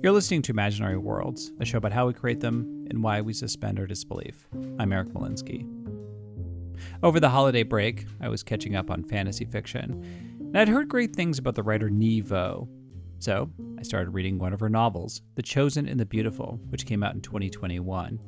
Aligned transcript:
You're 0.00 0.12
listening 0.12 0.42
to 0.42 0.52
Imaginary 0.52 0.96
Worlds, 0.96 1.50
a 1.58 1.64
show 1.64 1.78
about 1.78 1.90
how 1.90 2.06
we 2.06 2.12
create 2.12 2.38
them 2.38 2.86
and 2.88 3.02
why 3.02 3.20
we 3.20 3.32
suspend 3.32 3.80
our 3.80 3.86
disbelief. 3.86 4.46
I'm 4.78 4.92
Eric 4.92 5.08
Molinsky. 5.08 5.66
Over 7.02 7.18
the 7.18 7.28
holiday 7.28 7.64
break, 7.64 8.06
I 8.20 8.28
was 8.28 8.44
catching 8.44 8.76
up 8.76 8.92
on 8.92 9.02
fantasy 9.02 9.44
fiction, 9.44 10.38
and 10.38 10.56
I'd 10.56 10.68
heard 10.68 10.88
great 10.88 11.16
things 11.16 11.40
about 11.40 11.56
the 11.56 11.64
writer 11.64 11.90
Nghi 11.90 12.22
Vo. 12.22 12.68
So 13.18 13.50
I 13.76 13.82
started 13.82 14.10
reading 14.10 14.38
one 14.38 14.52
of 14.52 14.60
her 14.60 14.68
novels, 14.68 15.22
The 15.34 15.42
Chosen 15.42 15.88
and 15.88 15.98
the 15.98 16.06
Beautiful, 16.06 16.60
which 16.68 16.86
came 16.86 17.02
out 17.02 17.16
in 17.16 17.20
2021. 17.20 18.20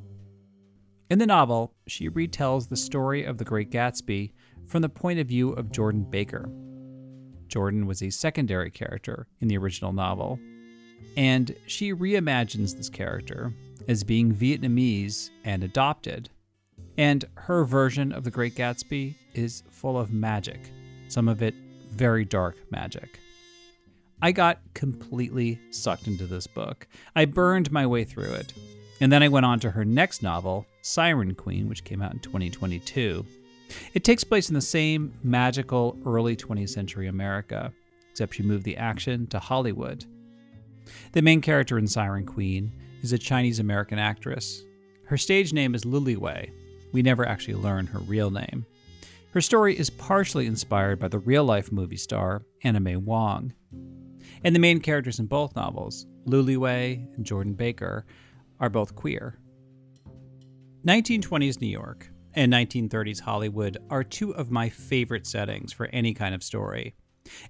In 1.08 1.18
the 1.20 1.26
novel, 1.26 1.76
she 1.86 2.10
retells 2.10 2.68
the 2.68 2.76
story 2.76 3.22
of 3.22 3.38
the 3.38 3.44
Great 3.44 3.70
Gatsby 3.70 4.32
from 4.66 4.82
the 4.82 4.88
point 4.88 5.20
of 5.20 5.28
view 5.28 5.52
of 5.52 5.70
Jordan 5.70 6.02
Baker. 6.02 6.50
Jordan 7.46 7.86
was 7.86 8.02
a 8.02 8.10
secondary 8.10 8.72
character 8.72 9.28
in 9.40 9.46
the 9.46 9.56
original 9.56 9.92
novel, 9.92 10.40
and 11.16 11.54
she 11.66 11.92
reimagines 11.92 12.76
this 12.76 12.88
character 12.88 13.52
as 13.88 14.04
being 14.04 14.34
Vietnamese 14.34 15.30
and 15.44 15.64
adopted. 15.64 16.30
And 16.96 17.24
her 17.34 17.64
version 17.64 18.12
of 18.12 18.24
the 18.24 18.30
Great 18.30 18.54
Gatsby 18.54 19.14
is 19.34 19.62
full 19.70 19.98
of 19.98 20.12
magic, 20.12 20.60
some 21.08 21.28
of 21.28 21.42
it 21.42 21.54
very 21.90 22.24
dark 22.24 22.56
magic. 22.70 23.18
I 24.22 24.32
got 24.32 24.60
completely 24.74 25.58
sucked 25.70 26.06
into 26.06 26.26
this 26.26 26.46
book. 26.46 26.86
I 27.16 27.24
burned 27.24 27.72
my 27.72 27.86
way 27.86 28.04
through 28.04 28.32
it. 28.32 28.52
And 29.00 29.10
then 29.10 29.22
I 29.22 29.28
went 29.28 29.46
on 29.46 29.60
to 29.60 29.70
her 29.70 29.84
next 29.84 30.22
novel, 30.22 30.66
Siren 30.82 31.34
Queen, 31.34 31.68
which 31.68 31.84
came 31.84 32.02
out 32.02 32.12
in 32.12 32.18
2022. 32.18 33.24
It 33.94 34.04
takes 34.04 34.24
place 34.24 34.50
in 34.50 34.54
the 34.54 34.60
same 34.60 35.14
magical 35.22 35.96
early 36.04 36.36
20th 36.36 36.68
century 36.68 37.08
America, 37.08 37.72
except 38.10 38.34
she 38.34 38.42
moved 38.42 38.64
the 38.64 38.76
action 38.76 39.26
to 39.28 39.38
Hollywood. 39.38 40.04
The 41.12 41.22
main 41.22 41.40
character 41.40 41.78
in 41.78 41.86
Siren 41.86 42.26
Queen 42.26 42.72
is 43.02 43.12
a 43.12 43.18
Chinese 43.18 43.58
American 43.58 43.98
actress. 43.98 44.62
Her 45.06 45.16
stage 45.16 45.52
name 45.52 45.74
is 45.74 45.84
Luli 45.84 46.16
Wei. 46.16 46.52
We 46.92 47.02
never 47.02 47.26
actually 47.26 47.54
learn 47.54 47.86
her 47.86 47.98
real 48.00 48.30
name. 48.30 48.66
Her 49.32 49.40
story 49.40 49.78
is 49.78 49.90
partially 49.90 50.46
inspired 50.46 50.98
by 50.98 51.08
the 51.08 51.18
real 51.18 51.44
life 51.44 51.70
movie 51.70 51.96
star 51.96 52.42
Anna 52.64 52.80
May 52.80 52.96
Wong. 52.96 53.54
And 54.42 54.54
the 54.54 54.60
main 54.60 54.80
characters 54.80 55.18
in 55.20 55.26
both 55.26 55.54
novels, 55.54 56.06
Luli 56.26 56.56
Wei 56.56 57.06
and 57.14 57.24
Jordan 57.24 57.54
Baker, 57.54 58.06
are 58.58 58.70
both 58.70 58.94
queer. 58.94 59.38
1920s 60.86 61.60
New 61.60 61.68
York 61.68 62.10
and 62.34 62.52
1930s 62.52 63.20
Hollywood 63.20 63.78
are 63.90 64.02
two 64.04 64.34
of 64.34 64.50
my 64.50 64.68
favorite 64.68 65.26
settings 65.26 65.72
for 65.72 65.86
any 65.86 66.14
kind 66.14 66.34
of 66.34 66.42
story. 66.42 66.94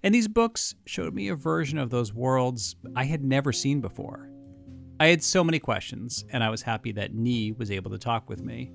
And 0.02 0.14
these 0.14 0.28
books 0.28 0.74
showed 0.86 1.14
me 1.14 1.28
a 1.28 1.34
version 1.34 1.78
of 1.78 1.90
those 1.90 2.12
worlds 2.12 2.76
I 2.94 3.04
had 3.04 3.24
never 3.24 3.52
seen 3.52 3.80
before. 3.80 4.30
I 4.98 5.06
had 5.06 5.22
so 5.22 5.42
many 5.42 5.58
questions, 5.58 6.24
and 6.30 6.44
I 6.44 6.50
was 6.50 6.62
happy 6.62 6.92
that 6.92 7.14
Nghi 7.14 7.56
was 7.58 7.70
able 7.70 7.90
to 7.90 7.98
talk 7.98 8.28
with 8.28 8.42
me. 8.42 8.70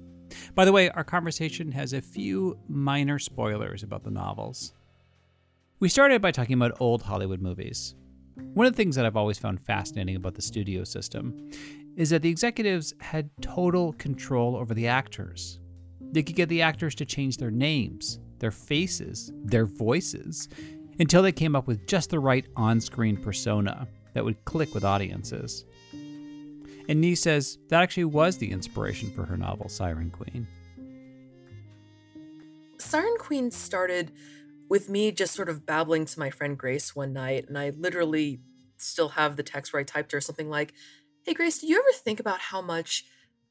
By 0.55 0.65
the 0.65 0.71
way, 0.71 0.89
our 0.89 1.03
conversation 1.03 1.71
has 1.71 1.93
a 1.93 2.01
few 2.01 2.57
minor 2.67 3.19
spoilers 3.19 3.83
about 3.83 4.03
the 4.03 4.11
novels. 4.11 4.73
We 5.79 5.89
started 5.89 6.21
by 6.21 6.31
talking 6.31 6.55
about 6.55 6.81
old 6.81 7.03
Hollywood 7.03 7.41
movies. 7.41 7.95
One 8.53 8.65
of 8.65 8.73
the 8.73 8.77
things 8.77 8.95
that 8.95 9.05
I've 9.05 9.15
always 9.15 9.37
found 9.37 9.61
fascinating 9.61 10.15
about 10.15 10.35
the 10.35 10.41
studio 10.41 10.83
system 10.83 11.49
is 11.95 12.09
that 12.09 12.21
the 12.21 12.29
executives 12.29 12.93
had 12.99 13.29
total 13.41 13.93
control 13.93 14.55
over 14.55 14.73
the 14.73 14.87
actors. 14.87 15.59
They 16.11 16.23
could 16.23 16.35
get 16.35 16.49
the 16.49 16.61
actors 16.61 16.95
to 16.95 17.05
change 17.05 17.37
their 17.37 17.51
names, 17.51 18.19
their 18.39 18.51
faces, 18.51 19.31
their 19.43 19.65
voices, 19.65 20.49
until 20.99 21.21
they 21.21 21.31
came 21.31 21.55
up 21.55 21.67
with 21.67 21.87
just 21.87 22.09
the 22.09 22.19
right 22.19 22.45
on 22.55 22.79
screen 22.79 23.17
persona 23.17 23.87
that 24.13 24.23
would 24.23 24.43
click 24.45 24.73
with 24.73 24.83
audiences. 24.83 25.65
And 26.87 27.03
Nghi 27.03 27.17
says 27.17 27.57
that 27.69 27.81
actually 27.81 28.05
was 28.05 28.37
the 28.37 28.51
inspiration 28.51 29.11
for 29.11 29.25
her 29.25 29.37
novel, 29.37 29.69
Siren 29.69 30.11
Queen. 30.11 30.47
Siren 32.77 33.15
Queen 33.17 33.51
started 33.51 34.11
with 34.69 34.89
me 34.89 35.11
just 35.11 35.33
sort 35.33 35.49
of 35.49 35.65
babbling 35.65 36.05
to 36.05 36.19
my 36.19 36.29
friend 36.29 36.57
Grace 36.57 36.95
one 36.95 37.13
night, 37.13 37.47
and 37.47 37.57
I 37.57 37.71
literally 37.71 38.39
still 38.77 39.09
have 39.09 39.35
the 39.35 39.43
text 39.43 39.73
where 39.73 39.79
I 39.79 39.83
typed 39.83 40.11
her 40.11 40.21
something 40.21 40.49
like, 40.49 40.73
Hey 41.23 41.33
Grace, 41.33 41.59
do 41.59 41.67
you 41.67 41.77
ever 41.77 41.91
think 41.91 42.19
about 42.19 42.39
how 42.39 42.61
much 42.61 43.05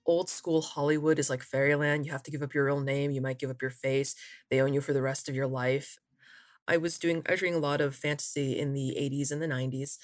old 0.07 0.29
school 0.29 0.63
Hollywood 0.63 1.19
is 1.19 1.31
like 1.31 1.43
fairyland? 1.43 2.07
You 2.07 2.13
have 2.13 2.23
to 2.25 2.31
give 2.31 2.43
up 2.43 2.55
your 2.55 2.67
real 2.67 2.81
name, 2.81 3.11
you 3.11 3.21
might 3.21 3.39
give 3.39 3.51
up 3.51 3.63
your 3.63 3.71
face, 3.71 4.15
they 4.51 4.61
own 4.61 4.73
you 4.73 4.81
for 4.81 4.93
the 4.93 5.03
rest 5.03 5.29
of 5.29 5.35
your 5.35 5.49
life. 5.49 5.99
I 6.69 6.77
was 6.77 6.99
doing 6.99 7.23
I 7.29 7.33
was 7.33 7.43
reading 7.43 7.57
a 7.59 7.61
lot 7.63 7.81
of 7.81 7.97
fantasy 7.97 8.59
in 8.59 8.73
the 8.73 8.97
80s 8.97 9.31
and 9.31 9.43
the 9.43 9.49
90s. 9.49 9.99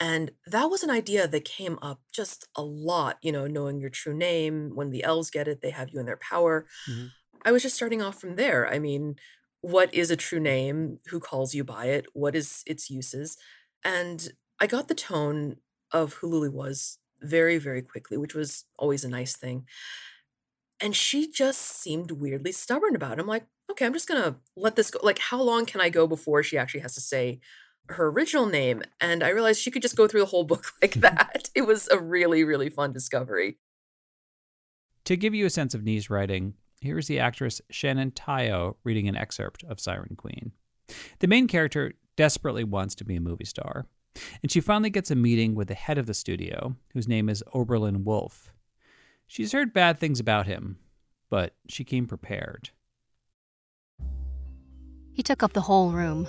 And 0.00 0.30
that 0.46 0.66
was 0.66 0.82
an 0.84 0.90
idea 0.90 1.26
that 1.26 1.44
came 1.44 1.78
up 1.82 2.00
just 2.12 2.46
a 2.56 2.62
lot, 2.62 3.18
you 3.22 3.32
know, 3.32 3.46
knowing 3.48 3.80
your 3.80 3.90
true 3.90 4.14
name. 4.14 4.70
When 4.76 4.90
the 4.90 5.02
elves 5.04 5.30
get 5.30 5.48
it, 5.48 5.60
they 5.60 5.70
have 5.70 5.90
you 5.90 5.98
in 6.00 6.06
their 6.06 6.18
power. 6.18 6.66
Mhm. 6.86 7.12
I 7.44 7.52
was 7.52 7.62
just 7.62 7.76
starting 7.76 8.02
off 8.02 8.20
from 8.20 8.36
there. 8.36 8.68
I 8.68 8.78
mean, 8.78 9.16
what 9.60 9.92
is 9.94 10.10
a 10.10 10.16
true 10.16 10.40
name? 10.40 10.98
Who 11.08 11.20
calls 11.20 11.54
you 11.54 11.64
by 11.64 11.86
it? 11.86 12.06
What 12.14 12.36
is 12.36 12.62
its 12.66 12.90
uses? 12.90 13.36
And 13.84 14.32
I 14.60 14.66
got 14.66 14.88
the 14.88 14.94
tone 14.94 15.56
of 15.92 16.14
who 16.14 16.28
Luli 16.30 16.52
was 16.52 16.98
very, 17.20 17.58
very 17.58 17.82
quickly, 17.82 18.16
which 18.16 18.34
was 18.34 18.64
always 18.78 19.04
a 19.04 19.08
nice 19.08 19.36
thing. 19.36 19.66
And 20.80 20.94
she 20.94 21.30
just 21.30 21.60
seemed 21.60 22.12
weirdly 22.12 22.52
stubborn 22.52 22.94
about 22.94 23.18
it. 23.18 23.20
I'm 23.20 23.26
like, 23.26 23.46
okay, 23.70 23.86
I'm 23.86 23.92
just 23.92 24.08
gonna 24.08 24.36
let 24.56 24.76
this 24.76 24.90
go. 24.90 25.00
Like, 25.02 25.18
how 25.18 25.40
long 25.40 25.66
can 25.66 25.80
I 25.80 25.88
go 25.88 26.06
before 26.06 26.42
she 26.42 26.58
actually 26.58 26.80
has 26.80 26.94
to 26.94 27.00
say 27.00 27.40
her 27.88 28.08
original 28.08 28.46
name? 28.46 28.82
And 29.00 29.22
I 29.22 29.28
realized 29.28 29.60
she 29.60 29.70
could 29.70 29.82
just 29.82 29.96
go 29.96 30.08
through 30.08 30.20
the 30.20 30.26
whole 30.26 30.44
book 30.44 30.66
like 30.82 30.92
mm-hmm. 30.92 31.00
that. 31.00 31.50
It 31.54 31.62
was 31.62 31.88
a 31.88 31.98
really, 31.98 32.44
really 32.44 32.70
fun 32.70 32.92
discovery. 32.92 33.58
To 35.04 35.16
give 35.16 35.34
you 35.34 35.46
a 35.46 35.50
sense 35.50 35.74
of 35.74 35.84
Nghi's 35.84 36.10
writing, 36.10 36.54
here's 36.80 37.06
the 37.06 37.18
actress 37.18 37.60
Shannon 37.70 38.10
Tyo 38.10 38.76
reading 38.84 39.08
an 39.08 39.16
excerpt 39.16 39.64
of 39.64 39.80
Siren 39.80 40.16
Queen. 40.16 40.52
The 41.20 41.28
main 41.28 41.46
character 41.46 41.94
desperately 42.16 42.64
wants 42.64 42.94
to 42.96 43.04
be 43.04 43.16
a 43.16 43.20
movie 43.20 43.44
star, 43.44 43.86
and 44.42 44.50
she 44.50 44.60
finally 44.60 44.90
gets 44.90 45.10
a 45.10 45.14
meeting 45.14 45.54
with 45.54 45.68
the 45.68 45.74
head 45.74 45.98
of 45.98 46.06
the 46.06 46.14
studio, 46.14 46.76
whose 46.92 47.08
name 47.08 47.28
is 47.28 47.44
Oberlin 47.54 48.04
Wolf. 48.04 48.52
She's 49.26 49.52
heard 49.52 49.72
bad 49.72 49.98
things 49.98 50.20
about 50.20 50.46
him, 50.46 50.78
but 51.30 51.54
she 51.68 51.84
came 51.84 52.06
prepared. 52.06 52.70
He 55.18 55.24
took 55.24 55.42
up 55.42 55.52
the 55.52 55.62
whole 55.62 55.90
room, 55.90 56.28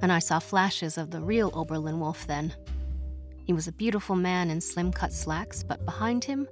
and 0.00 0.10
I 0.10 0.18
saw 0.18 0.38
flashes 0.38 0.96
of 0.96 1.10
the 1.10 1.20
real 1.20 1.50
Oberlin 1.52 2.00
Wolf 2.00 2.26
then. 2.26 2.54
He 3.44 3.52
was 3.52 3.68
a 3.68 3.72
beautiful 3.72 4.16
man 4.16 4.48
in 4.48 4.62
slim 4.62 4.90
cut 4.90 5.12
slacks, 5.12 5.62
but 5.62 5.84
behind 5.84 6.24
him, 6.24 6.48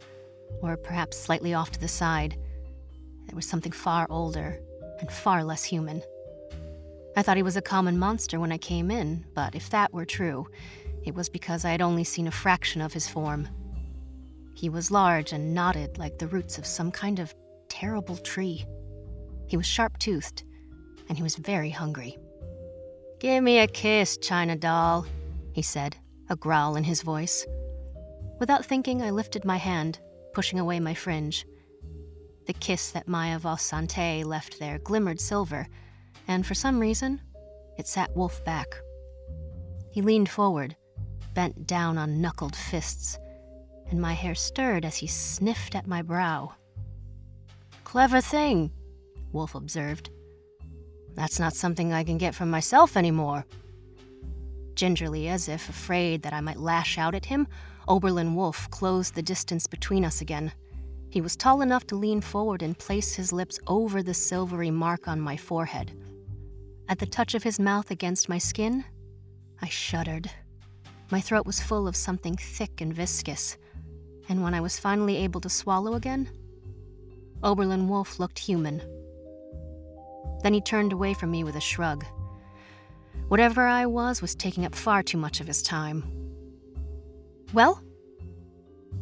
or 0.60 0.76
perhaps 0.76 1.18
slightly 1.18 1.54
off 1.54 1.70
to 1.70 1.80
the 1.80 1.88
side, 1.88 2.36
there 3.24 3.34
was 3.34 3.48
something 3.48 3.72
far 3.72 4.06
older 4.10 4.60
and 4.98 5.10
far 5.10 5.42
less 5.42 5.64
human. 5.64 6.02
I 7.16 7.22
thought 7.22 7.38
he 7.38 7.42
was 7.42 7.56
a 7.56 7.62
common 7.62 7.98
monster 7.98 8.38
when 8.38 8.52
I 8.52 8.58
came 8.58 8.90
in, 8.90 9.24
but 9.34 9.54
if 9.54 9.70
that 9.70 9.90
were 9.90 10.04
true, 10.04 10.48
it 11.02 11.14
was 11.14 11.30
because 11.30 11.64
I 11.64 11.70
had 11.70 11.80
only 11.80 12.04
seen 12.04 12.26
a 12.26 12.30
fraction 12.30 12.82
of 12.82 12.92
his 12.92 13.08
form. 13.08 13.48
He 14.54 14.68
was 14.68 14.90
large 14.90 15.32
and 15.32 15.54
knotted 15.54 15.96
like 15.96 16.18
the 16.18 16.26
roots 16.26 16.58
of 16.58 16.66
some 16.66 16.92
kind 16.92 17.18
of 17.18 17.34
terrible 17.70 18.18
tree. 18.18 18.66
He 19.46 19.56
was 19.56 19.64
sharp 19.64 19.96
toothed, 19.96 20.44
and 21.10 21.18
he 21.18 21.24
was 21.24 21.34
very 21.34 21.70
hungry. 21.70 22.16
Give 23.18 23.42
me 23.42 23.58
a 23.58 23.66
kiss, 23.66 24.16
China 24.16 24.54
doll, 24.54 25.04
he 25.52 25.60
said, 25.60 25.96
a 26.30 26.36
growl 26.36 26.76
in 26.76 26.84
his 26.84 27.02
voice. 27.02 27.44
Without 28.38 28.64
thinking, 28.64 29.02
I 29.02 29.10
lifted 29.10 29.44
my 29.44 29.56
hand, 29.56 29.98
pushing 30.32 30.60
away 30.60 30.78
my 30.78 30.94
fringe. 30.94 31.44
The 32.46 32.52
kiss 32.52 32.92
that 32.92 33.08
Maya 33.08 33.40
Valsante 33.40 34.24
left 34.24 34.60
there 34.60 34.78
glimmered 34.78 35.20
silver, 35.20 35.66
and 36.28 36.46
for 36.46 36.54
some 36.54 36.78
reason, 36.78 37.20
it 37.76 37.88
sat 37.88 38.16
Wolf 38.16 38.42
back. 38.44 38.68
He 39.90 40.02
leaned 40.02 40.28
forward, 40.28 40.76
bent 41.34 41.66
down 41.66 41.98
on 41.98 42.20
knuckled 42.20 42.54
fists, 42.54 43.18
and 43.90 44.00
my 44.00 44.12
hair 44.12 44.36
stirred 44.36 44.84
as 44.84 44.96
he 44.96 45.08
sniffed 45.08 45.74
at 45.74 45.88
my 45.88 46.02
brow. 46.02 46.54
Clever 47.82 48.20
thing, 48.20 48.70
Wolf 49.32 49.56
observed. 49.56 50.10
That's 51.20 51.38
not 51.38 51.52
something 51.52 51.92
I 51.92 52.02
can 52.02 52.16
get 52.16 52.34
from 52.34 52.48
myself 52.48 52.96
anymore. 52.96 53.44
Gingerly, 54.74 55.28
as 55.28 55.50
if 55.50 55.68
afraid 55.68 56.22
that 56.22 56.32
I 56.32 56.40
might 56.40 56.56
lash 56.56 56.96
out 56.96 57.14
at 57.14 57.26
him, 57.26 57.46
Oberlin 57.88 58.34
Wolf 58.34 58.70
closed 58.70 59.14
the 59.14 59.22
distance 59.22 59.66
between 59.66 60.02
us 60.02 60.22
again. 60.22 60.50
He 61.10 61.20
was 61.20 61.36
tall 61.36 61.60
enough 61.60 61.86
to 61.88 61.94
lean 61.94 62.22
forward 62.22 62.62
and 62.62 62.78
place 62.78 63.16
his 63.16 63.34
lips 63.34 63.58
over 63.66 64.02
the 64.02 64.14
silvery 64.14 64.70
mark 64.70 65.08
on 65.08 65.20
my 65.20 65.36
forehead. 65.36 65.92
At 66.88 67.00
the 67.00 67.06
touch 67.06 67.34
of 67.34 67.42
his 67.42 67.60
mouth 67.60 67.90
against 67.90 68.30
my 68.30 68.38
skin, 68.38 68.82
I 69.60 69.68
shuddered. 69.68 70.30
My 71.10 71.20
throat 71.20 71.44
was 71.44 71.60
full 71.60 71.86
of 71.86 71.96
something 71.96 72.38
thick 72.38 72.80
and 72.80 72.94
viscous, 72.94 73.58
and 74.30 74.42
when 74.42 74.54
I 74.54 74.62
was 74.62 74.80
finally 74.80 75.18
able 75.18 75.42
to 75.42 75.50
swallow 75.50 75.92
again, 75.96 76.30
Oberlin 77.42 77.88
Wolf 77.88 78.18
looked 78.18 78.38
human. 78.38 78.80
Then 80.42 80.54
he 80.54 80.60
turned 80.60 80.92
away 80.92 81.14
from 81.14 81.30
me 81.30 81.44
with 81.44 81.56
a 81.56 81.60
shrug. 81.60 82.04
Whatever 83.28 83.66
I 83.66 83.86
was 83.86 84.20
was 84.20 84.34
taking 84.34 84.64
up 84.64 84.74
far 84.74 85.02
too 85.02 85.18
much 85.18 85.40
of 85.40 85.46
his 85.46 85.62
time. 85.62 86.04
Well? 87.52 87.82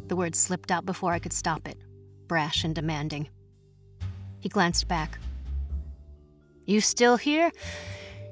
The 0.07 0.15
word 0.15 0.35
slipped 0.35 0.71
out 0.71 0.85
before 0.85 1.13
I 1.13 1.19
could 1.19 1.33
stop 1.33 1.67
it, 1.67 1.77
brash 2.27 2.63
and 2.63 2.75
demanding. 2.75 3.29
He 4.39 4.49
glanced 4.49 4.87
back. 4.87 5.19
You 6.65 6.81
still 6.81 7.17
here? 7.17 7.51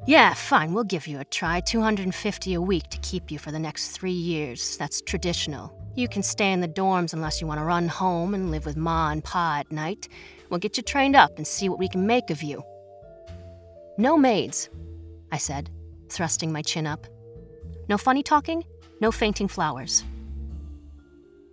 Yeah, 0.06 0.33
fine, 0.33 0.74
we'll 0.74 0.83
give 0.83 1.07
you 1.07 1.19
a 1.19 1.25
try. 1.25 1.60
250 1.60 2.53
a 2.53 2.62
week 2.62 2.89
to 2.89 2.98
keep 3.00 3.30
you 3.30 3.39
for 3.39 3.51
the 3.51 3.60
next 3.60 3.89
three 3.89 4.12
years. 4.12 4.77
That's 4.77 5.01
traditional. 5.01 5.75
You 5.95 6.07
can 6.07 6.24
stay 6.24 6.51
in 6.51 6.62
the 6.62 6.68
dorms 6.68 7.13
unless 7.13 7.42
you 7.42 7.48
want 7.48 7.60
to 7.60 7.65
run 7.65 7.88
home 7.88 8.36
and 8.36 8.51
live 8.51 8.65
with 8.65 8.77
Ma 8.77 9.10
and 9.10 9.24
Pa 9.24 9.57
at 9.60 9.71
night. 9.71 10.07
We'll 10.50 10.60
get 10.60 10.77
you 10.77 10.83
trained 10.83 11.15
up 11.15 11.38
and 11.38 11.48
see 11.48 11.69
what 11.69 11.80
we 11.80 11.89
can 11.89 12.06
make 12.06 12.30
of 12.30 12.44
you. 12.44 12.63
No 14.00 14.16
maids, 14.16 14.70
I 15.32 15.38
said, 15.38 15.72
thrusting 16.10 16.52
my 16.52 16.62
chin 16.62 16.86
up. 16.86 17.08
No 17.90 17.98
funny 17.98 18.22
talking, 18.22 18.64
no 19.02 19.12
fainting 19.12 19.48
flowers. 19.48 20.04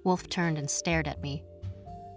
Wolf 0.05 0.29
turned 0.29 0.59
and 0.59 0.69
stared 0.69 1.09
at 1.09 1.23
me. 1.23 1.43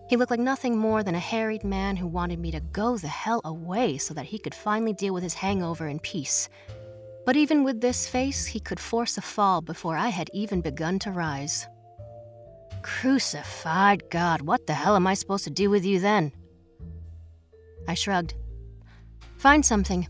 He 0.10 0.18
looked 0.18 0.32
like 0.32 0.40
nothing 0.42 0.78
more 0.78 1.02
than 1.02 1.16
a 1.16 1.20
harried 1.20 1.64
man 1.64 1.96
who 1.96 2.08
wanted 2.08 2.40
me 2.40 2.52
to 2.52 2.60
go 2.60 2.98
the 2.98 3.08
hell 3.08 3.40
away 3.46 3.98
so 3.98 4.14
that 4.14 4.26
he 4.26 4.38
could 4.38 4.54
finally 4.54 4.94
deal 4.94 5.14
with 5.14 5.24
his 5.24 5.34
hangover 5.34 5.88
in 5.88 6.00
peace. 6.00 6.50
But 7.26 7.38
even 7.38 7.64
with 7.64 7.80
this 7.80 8.06
face, 8.08 8.46
he 8.46 8.60
could 8.60 8.82
force 8.82 9.18
a 9.18 9.22
fall 9.22 9.62
before 9.62 9.96
I 9.96 10.10
had 10.10 10.30
even 10.34 10.60
begun 10.60 11.00
to 11.00 11.12
rise. 11.12 11.68
Crucified 12.82 14.10
God, 14.10 14.42
what 14.42 14.68
the 14.68 14.74
hell 14.74 14.98
am 14.98 15.08
I 15.08 15.14
supposed 15.14 15.46
to 15.46 15.50
do 15.50 15.70
with 15.70 15.86
you 15.86 16.02
then? 16.02 16.34
I 17.88 17.94
shrugged. 17.94 18.34
Find 19.38 19.66
something. 19.66 20.08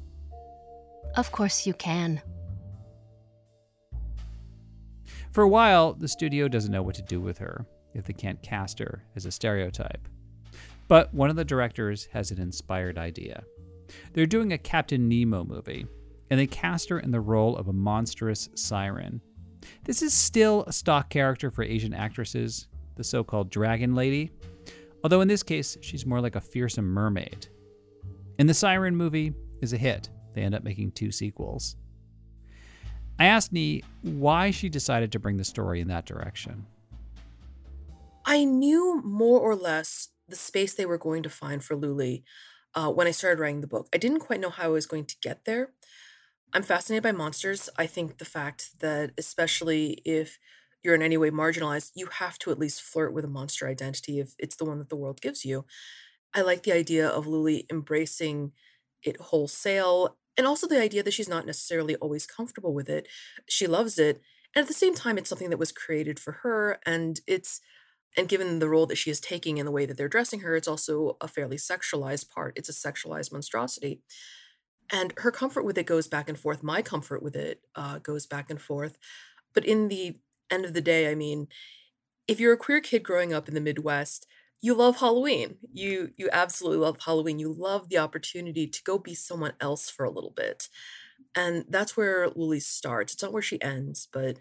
Of 1.18 1.32
course 1.32 1.68
you 1.68 1.74
can. 1.74 2.22
For 5.32 5.44
a 5.44 5.50
while, 5.50 5.94
the 5.94 6.08
studio 6.08 6.48
doesn't 6.48 6.72
know 6.72 6.82
what 6.82 6.96
to 6.96 7.02
do 7.02 7.20
with 7.20 7.40
her 7.40 7.66
if 7.94 8.06
they 8.06 8.14
can't 8.14 8.42
cast 8.42 8.80
her 8.80 9.04
as 9.16 9.26
a 9.26 9.32
stereotype. 9.32 10.08
But 10.88 11.14
one 11.14 11.30
of 11.30 11.36
the 11.36 11.44
directors 11.44 12.08
has 12.14 12.32
an 12.32 12.40
inspired 12.40 12.98
idea. 12.98 13.44
They're 14.14 14.26
doing 14.26 14.54
a 14.54 14.58
Captain 14.58 15.10
Nemo 15.10 15.44
movie, 15.44 15.86
and 16.30 16.40
they 16.40 16.48
cast 16.48 16.90
her 16.90 17.00
in 17.00 17.12
the 17.12 17.20
role 17.20 17.58
of 17.58 17.68
a 17.68 17.74
monstrous 17.74 18.50
siren 18.56 19.22
this 19.84 20.02
is 20.02 20.14
still 20.14 20.64
a 20.68 20.74
stock 20.74 21.10
character 21.10 21.50
for 21.50 21.64
Asian 21.64 21.94
actresses, 21.94 22.68
the 22.96 23.04
so 23.04 23.24
called 23.24 23.50
Dragon 23.50 23.96
Lady, 23.96 24.32
although 25.04 25.22
in 25.22 25.28
this 25.28 25.44
case, 25.44 25.78
she's 25.82 26.06
more 26.06 26.22
like 26.22 26.36
a 26.36 26.42
fearsome 26.42 26.86
mermaid. 26.86 27.48
And 28.40 28.48
the 28.48 28.54
Siren 28.54 28.96
movie 28.96 29.34
is 29.62 29.74
a 29.74 29.78
hit. 29.78 30.10
They 30.38 30.44
end 30.44 30.56
up 30.56 30.64
making 30.64 30.92
two 30.92 31.12
sequels. 31.12 31.76
I 33.20 33.26
asked 33.26 33.52
Nghi 33.52 33.84
why 34.04 34.52
she 34.52 34.70
decided 34.70 35.12
to 35.14 35.20
bring 35.20 35.38
the 35.38 35.44
story 35.44 35.82
in 35.82 35.88
that 35.88 36.06
direction. 36.06 36.68
I 38.26 38.44
knew 38.44 39.02
more 39.04 39.40
or 39.40 39.56
less 39.56 40.10
the 40.28 40.36
space 40.36 40.76
they 40.76 40.86
were 40.86 40.98
going 40.98 41.24
to 41.24 41.30
find 41.30 41.64
for 41.64 41.76
Luli 41.76 42.24
uh, 42.76 42.92
when 42.92 43.08
I 43.08 43.12
started 43.12 43.40
writing 43.42 43.62
the 43.62 43.68
book. 43.68 43.90
I 43.92 43.98
didn't 43.98 44.20
quite 44.20 44.40
know 44.40 44.52
how 44.52 44.66
I 44.66 44.68
was 44.68 44.86
going 44.86 45.06
to 45.06 45.16
get 45.22 45.46
there, 45.46 45.72
I'm 46.54 46.64
fascinated 46.64 47.04
by 47.04 47.12
monsters. 47.12 47.70
I 47.78 47.88
think 47.88 48.18
the 48.18 48.26
fact 48.26 48.80
that, 48.80 49.12
especially 49.18 50.02
if 50.06 50.40
you're 50.82 50.96
in 50.96 51.02
any 51.02 51.18
way 51.18 51.30
marginalized, 51.30 51.92
you 51.96 52.08
have 52.20 52.38
to 52.40 52.52
at 52.52 52.60
least 52.60 52.82
flirt 52.82 53.14
with 53.14 53.26
a 53.26 53.30
monster 53.30 53.68
identity 53.68 54.20
if 54.20 54.34
it's 54.40 54.56
the 54.56 54.66
one 54.66 54.80
that 54.80 54.90
the 54.90 54.96
world 54.96 55.22
gives 55.22 55.44
you. 55.44 55.66
I 56.34 56.42
like 56.42 56.64
the 56.64 56.74
idea 56.74 57.08
of 57.08 57.26
Luli 57.26 57.66
embracing 57.72 58.54
it 59.04 59.20
wholesale 59.20 60.18
and 60.38 60.48
also 60.48 60.68
the 60.68 60.82
idea 60.82 61.04
that 61.04 61.14
she's 61.14 61.30
not 61.30 61.46
necessarily 61.46 61.96
always 61.98 62.26
comfortable 62.26 62.74
with 62.74 62.90
it. 62.90 63.08
She 63.48 63.68
loves 63.68 63.98
it. 64.00 64.22
And 64.56 64.62
at 64.64 64.68
the 64.68 64.74
same 64.74 64.94
time, 64.96 65.18
it's 65.18 65.30
something 65.30 65.50
that 65.50 65.60
was 65.60 65.72
created 65.72 66.20
for 66.20 66.34
her. 66.44 66.80
And 66.86 67.20
it's, 67.28 67.62
and 68.18 68.30
given 68.30 68.60
the 68.60 68.70
role 68.70 68.86
that 68.88 68.98
she 68.98 69.12
is 69.12 69.20
taking 69.20 69.60
and 69.60 69.68
the 69.68 69.72
way 69.72 69.86
that 69.86 69.98
they're 69.98 70.10
dressing 70.10 70.42
her, 70.42 70.56
it's 70.56 70.68
also 70.68 71.18
a 71.22 71.28
fairly 71.28 71.58
sexualized 71.58 72.30
part. 72.30 72.58
It's 72.58 72.70
a 72.70 72.74
sexualized 72.74 73.32
monstrosity 73.32 74.02
and 74.90 75.14
her 75.18 75.32
comfort 75.32 75.64
with 75.66 75.78
it 75.78 75.86
goes 75.86 76.08
back 76.08 76.30
and 76.30 76.40
forth 76.40 76.64
my 76.64 76.82
comfort 76.82 77.22
with 77.22 77.36
it 77.36 77.62
uh, 77.76 78.00
goes 78.00 78.26
back 78.26 78.50
and 78.50 78.62
forth 78.62 78.98
but 79.54 79.66
in 79.66 79.88
the 79.88 80.18
end 80.52 80.66
of 80.66 80.74
the 80.74 80.82
day 80.82 81.10
i 81.12 81.16
mean 81.16 81.48
if 82.28 82.40
you're 82.40 82.54
a 82.54 82.58
queer 82.58 82.82
kid 82.82 83.04
growing 83.04 83.34
up 83.34 83.48
in 83.48 83.54
the 83.56 83.62
midwest 83.62 84.28
you 84.62 84.74
love 84.74 84.98
halloween. 84.98 85.58
You 85.72 86.12
you 86.18 86.30
absolutely 86.32 86.80
love 86.80 86.98
halloween. 87.06 87.40
You 87.40 87.54
love 87.54 87.90
the 87.90 87.98
opportunity 88.00 88.68
to 88.68 88.84
go 88.84 88.98
be 88.98 89.14
someone 89.16 89.54
else 89.62 89.90
for 89.90 90.06
a 90.06 90.12
little 90.12 90.32
bit. 90.36 90.70
And 91.36 91.66
that's 91.70 91.98
where 91.98 92.30
luli 92.32 92.62
starts. 92.62 93.14
It's 93.14 93.24
not 93.24 93.34
where 93.34 93.42
she 93.42 93.62
ends 93.62 94.08
but 94.12 94.38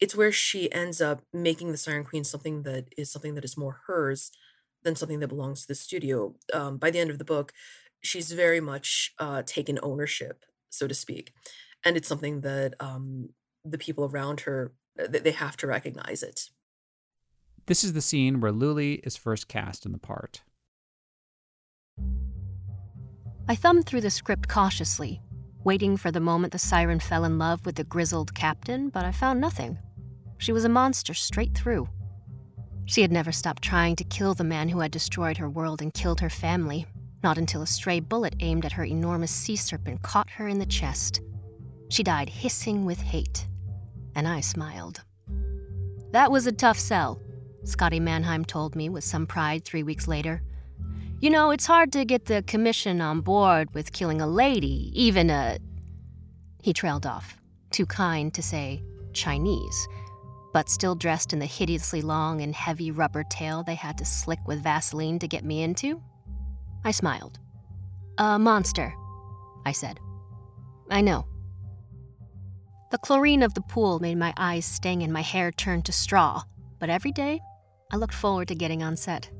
it's 0.00 0.16
where 0.16 0.32
she 0.32 0.72
ends 0.72 1.00
up 1.00 1.22
making 1.32 1.72
the 1.72 1.78
siren 1.78 2.04
queen 2.04 2.24
something 2.24 2.62
that 2.62 2.86
is 2.96 3.10
something 3.10 3.34
that 3.34 3.44
is 3.44 3.56
more 3.56 3.80
hers 3.86 4.30
than 4.82 4.96
something 4.96 5.20
that 5.20 5.28
belongs 5.28 5.62
to 5.62 5.68
the 5.68 5.74
studio. 5.74 6.34
Um, 6.54 6.78
by 6.78 6.90
the 6.90 6.98
end 6.98 7.10
of 7.10 7.18
the 7.18 7.24
book 7.24 7.52
she's 8.02 8.32
very 8.32 8.60
much 8.60 9.12
uh, 9.18 9.42
taken 9.44 9.78
ownership, 9.82 10.44
so 10.70 10.88
to 10.88 10.94
speak, 10.94 11.32
and 11.84 11.96
it's 11.96 12.08
something 12.08 12.40
that 12.42 12.74
um, 12.80 13.30
the 13.64 13.78
people 13.78 14.04
around 14.06 14.40
her 14.40 14.72
they 14.96 15.30
have 15.32 15.56
to 15.58 15.66
recognize 15.66 16.22
it. 16.22 16.50
This 17.66 17.84
is 17.84 17.92
the 17.92 18.00
scene 18.00 18.40
where 18.40 18.52
Luli 18.52 19.00
is 19.04 19.16
first 19.16 19.48
cast 19.48 19.86
in 19.86 19.92
the 19.92 19.98
part. 19.98 20.42
I 23.48 23.54
thumbed 23.54 23.86
through 23.86 24.00
the 24.02 24.10
script 24.10 24.48
cautiously, 24.48 25.20
waiting 25.64 25.96
for 25.96 26.10
the 26.10 26.20
moment 26.20 26.52
the 26.52 26.58
siren 26.58 27.00
fell 27.00 27.24
in 27.24 27.38
love 27.38 27.64
with 27.66 27.76
the 27.76 27.84
grizzled 27.84 28.34
captain, 28.34 28.88
but 28.88 29.04
I 29.04 29.12
found 29.12 29.40
nothing. 29.40 29.78
She 30.38 30.52
was 30.52 30.64
a 30.64 30.68
monster 30.68 31.14
straight 31.14 31.54
through. 31.54 31.88
She 32.86 33.02
had 33.02 33.12
never 33.12 33.30
stopped 33.30 33.62
trying 33.62 33.96
to 33.96 34.04
kill 34.04 34.34
the 34.34 34.44
man 34.44 34.68
who 34.68 34.80
had 34.80 34.90
destroyed 34.90 35.36
her 35.36 35.48
world 35.48 35.82
and 35.82 35.94
killed 35.94 36.20
her 36.20 36.30
family, 36.30 36.86
not 37.22 37.38
until 37.38 37.62
a 37.62 37.66
stray 37.66 38.00
bullet 38.00 38.34
aimed 38.40 38.64
at 38.64 38.72
her 38.72 38.84
enormous 38.84 39.30
sea 39.30 39.56
serpent 39.56 40.02
caught 40.02 40.30
her 40.30 40.48
in 40.48 40.58
the 40.58 40.66
chest. 40.66 41.20
She 41.88 42.02
died 42.02 42.28
hissing 42.28 42.84
with 42.84 43.00
hate, 43.00 43.46
and 44.14 44.26
I 44.26 44.40
smiled. 44.40 45.02
That 46.12 46.30
was 46.30 46.46
a 46.46 46.52
tough 46.52 46.78
sell, 46.78 47.20
Scotty 47.70 48.00
Mannheim 48.00 48.44
told 48.44 48.74
me 48.74 48.88
with 48.88 49.04
some 49.04 49.26
pride 49.26 49.64
three 49.64 49.82
weeks 49.82 50.08
later. 50.08 50.42
You 51.20 51.30
know, 51.30 51.50
it's 51.50 51.66
hard 51.66 51.92
to 51.92 52.04
get 52.04 52.24
the 52.24 52.42
commission 52.42 53.00
on 53.00 53.20
board 53.20 53.72
with 53.74 53.92
killing 53.92 54.20
a 54.20 54.26
lady, 54.26 54.90
even 54.94 55.30
a. 55.30 55.58
He 56.62 56.72
trailed 56.72 57.06
off, 57.06 57.36
too 57.70 57.86
kind 57.86 58.32
to 58.34 58.42
say 58.42 58.82
Chinese, 59.12 59.88
but 60.52 60.68
still 60.68 60.94
dressed 60.94 61.32
in 61.32 61.38
the 61.38 61.46
hideously 61.46 62.02
long 62.02 62.40
and 62.40 62.54
heavy 62.54 62.90
rubber 62.90 63.24
tail 63.24 63.62
they 63.62 63.74
had 63.74 63.98
to 63.98 64.04
slick 64.04 64.40
with 64.46 64.62
Vaseline 64.62 65.18
to 65.18 65.28
get 65.28 65.44
me 65.44 65.62
into. 65.62 66.02
I 66.84 66.90
smiled. 66.90 67.38
A 68.18 68.38
monster, 68.38 68.92
I 69.64 69.72
said. 69.72 70.00
I 70.90 71.02
know. 71.02 71.26
The 72.90 72.98
chlorine 72.98 73.42
of 73.42 73.54
the 73.54 73.60
pool 73.60 74.00
made 74.00 74.18
my 74.18 74.34
eyes 74.36 74.64
sting 74.64 75.02
and 75.02 75.12
my 75.12 75.22
hair 75.22 75.52
turn 75.52 75.82
to 75.82 75.92
straw, 75.92 76.42
but 76.78 76.90
every 76.90 77.12
day 77.12 77.40
I 77.92 77.96
looked 77.96 78.14
forward 78.14 78.48
to 78.48 78.54
getting 78.54 78.82
on 78.82 78.96
set. 78.96 79.30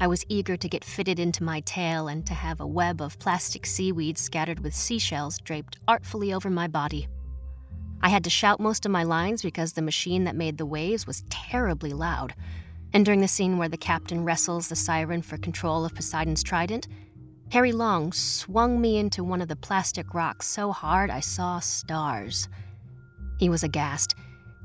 I 0.00 0.08
was 0.08 0.24
eager 0.28 0.56
to 0.56 0.68
get 0.68 0.84
fitted 0.84 1.20
into 1.20 1.44
my 1.44 1.60
tail 1.60 2.08
and 2.08 2.26
to 2.26 2.34
have 2.34 2.60
a 2.60 2.66
web 2.66 3.00
of 3.00 3.18
plastic 3.18 3.64
seaweed 3.64 4.18
scattered 4.18 4.60
with 4.60 4.74
seashells 4.74 5.38
draped 5.38 5.78
artfully 5.86 6.32
over 6.32 6.50
my 6.50 6.66
body. 6.66 7.06
I 8.02 8.08
had 8.08 8.24
to 8.24 8.30
shout 8.30 8.58
most 8.58 8.84
of 8.84 8.92
my 8.92 9.04
lines 9.04 9.40
because 9.40 9.72
the 9.72 9.82
machine 9.82 10.24
that 10.24 10.36
made 10.36 10.58
the 10.58 10.66
waves 10.66 11.06
was 11.06 11.24
terribly 11.30 11.92
loud. 11.92 12.34
And 12.92 13.04
during 13.04 13.20
the 13.20 13.28
scene 13.28 13.56
where 13.56 13.68
the 13.68 13.76
captain 13.76 14.24
wrestles 14.24 14.68
the 14.68 14.76
siren 14.76 15.22
for 15.22 15.38
control 15.38 15.84
of 15.84 15.94
Poseidon's 15.94 16.42
trident, 16.42 16.88
Harry 17.50 17.72
Long 17.72 18.12
swung 18.12 18.80
me 18.80 18.98
into 18.98 19.22
one 19.22 19.40
of 19.40 19.48
the 19.48 19.56
plastic 19.56 20.12
rocks 20.12 20.46
so 20.46 20.72
hard 20.72 21.08
I 21.08 21.20
saw 21.20 21.60
stars. 21.60 22.48
He 23.38 23.48
was 23.48 23.62
aghast, 23.62 24.14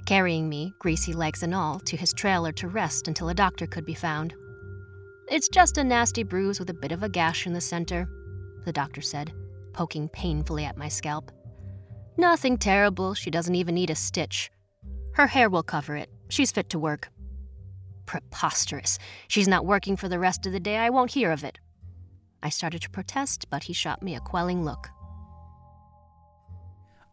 carrying 0.10 0.50
me, 0.50 0.74
greasy 0.80 1.14
legs 1.14 1.44
and 1.44 1.54
all, 1.54 1.80
to 1.82 1.96
his 1.96 2.14
trailer 2.14 2.52
to 2.52 2.68
rest 2.68 3.08
until 3.08 3.30
a 3.30 3.34
doctor 3.36 3.68
could 3.68 3.86
be 3.86 3.94
found. 3.94 4.34
It's 5.30 5.48
just 5.48 5.78
a 5.78 5.84
nasty 5.84 6.24
bruise 6.24 6.60
with 6.60 6.72
a 6.72 6.74
bit 6.82 6.92
of 6.92 7.04
a 7.04 7.10
gash 7.10 7.46
in 7.46 7.54
the 7.54 7.62
center, 7.62 8.10
the 8.66 8.74
doctor 8.74 9.02
said, 9.02 9.32
poking 9.72 10.10
painfully 10.10 10.66
at 10.66 10.78
my 10.78 10.88
scalp. 10.88 11.32
Nothing 12.18 12.58
terrible, 12.58 13.14
she 13.14 13.30
doesn't 13.30 13.54
even 13.54 13.76
need 13.76 13.92
a 13.92 13.96
stitch. 13.96 14.50
Her 15.14 15.28
hair 15.28 15.48
will 15.48 15.62
cover 15.62 15.96
it. 15.96 16.10
She's 16.28 16.52
fit 16.52 16.72
to 16.72 16.80
work. 16.80 17.10
Preposterous. 18.08 18.98
She's 19.28 19.48
not 19.48 19.68
working 19.68 19.96
for 19.96 20.10
the 20.10 20.18
rest 20.18 20.48
of 20.48 20.54
the 20.54 20.60
day. 20.60 20.78
I 20.78 20.90
won't 20.90 21.12
hear 21.12 21.32
of 21.32 21.44
it. 21.44 21.60
I 22.42 22.50
started 22.50 22.82
to 22.82 22.90
protest, 22.90 23.46
but 23.52 23.62
he 23.62 23.74
shot 23.74 24.02
me 24.02 24.16
a 24.16 24.20
quelling 24.20 24.66
look. 24.66 24.90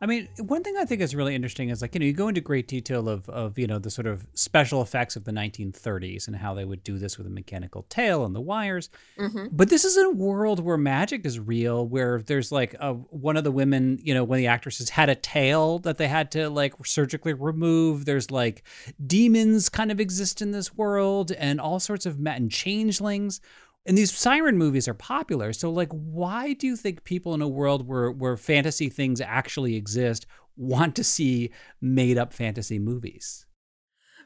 I 0.00 0.06
mean, 0.06 0.28
one 0.38 0.62
thing 0.62 0.76
I 0.76 0.84
think 0.84 1.00
is 1.00 1.14
really 1.14 1.34
interesting 1.34 1.70
is 1.70 1.80
like, 1.80 1.94
you 1.94 2.00
know, 2.00 2.06
you 2.06 2.12
go 2.12 2.28
into 2.28 2.42
great 2.42 2.68
detail 2.68 3.08
of, 3.08 3.28
of, 3.30 3.58
you 3.58 3.66
know, 3.66 3.78
the 3.78 3.90
sort 3.90 4.06
of 4.06 4.26
special 4.34 4.82
effects 4.82 5.16
of 5.16 5.24
the 5.24 5.32
1930s 5.32 6.26
and 6.26 6.36
how 6.36 6.52
they 6.52 6.66
would 6.66 6.84
do 6.84 6.98
this 6.98 7.16
with 7.16 7.26
a 7.26 7.30
mechanical 7.30 7.86
tail 7.88 8.24
and 8.24 8.34
the 8.34 8.40
wires. 8.40 8.90
Mm-hmm. 9.18 9.46
But 9.52 9.70
this 9.70 9.84
is 9.84 9.96
a 9.96 10.10
world 10.10 10.60
where 10.60 10.76
magic 10.76 11.24
is 11.24 11.40
real, 11.40 11.86
where 11.86 12.20
there's 12.20 12.52
like 12.52 12.74
a, 12.78 12.92
one 12.92 13.38
of 13.38 13.44
the 13.44 13.50
women, 13.50 13.98
you 14.02 14.12
know, 14.12 14.22
one 14.22 14.36
of 14.36 14.40
the 14.40 14.48
actresses 14.48 14.90
had 14.90 15.08
a 15.08 15.14
tail 15.14 15.78
that 15.80 15.96
they 15.96 16.08
had 16.08 16.30
to 16.32 16.50
like 16.50 16.74
surgically 16.84 17.32
remove. 17.32 18.04
There's 18.04 18.30
like 18.30 18.64
demons 19.04 19.70
kind 19.70 19.90
of 19.90 19.98
exist 19.98 20.42
in 20.42 20.50
this 20.50 20.74
world 20.74 21.32
and 21.32 21.58
all 21.58 21.80
sorts 21.80 22.04
of, 22.04 22.18
ma- 22.18 22.32
and 22.32 22.50
changelings 22.50 23.40
and 23.86 23.96
these 23.96 24.12
siren 24.12 24.58
movies 24.58 24.88
are 24.88 24.94
popular. 24.94 25.52
So 25.52 25.70
like 25.70 25.90
why 25.90 26.52
do 26.52 26.66
you 26.66 26.76
think 26.76 27.04
people 27.04 27.34
in 27.34 27.42
a 27.42 27.48
world 27.48 27.86
where 27.86 28.10
where 28.10 28.36
fantasy 28.36 28.88
things 28.88 29.20
actually 29.20 29.76
exist 29.76 30.26
want 30.56 30.96
to 30.96 31.04
see 31.04 31.50
made 31.80 32.18
up 32.18 32.32
fantasy 32.32 32.78
movies? 32.78 33.46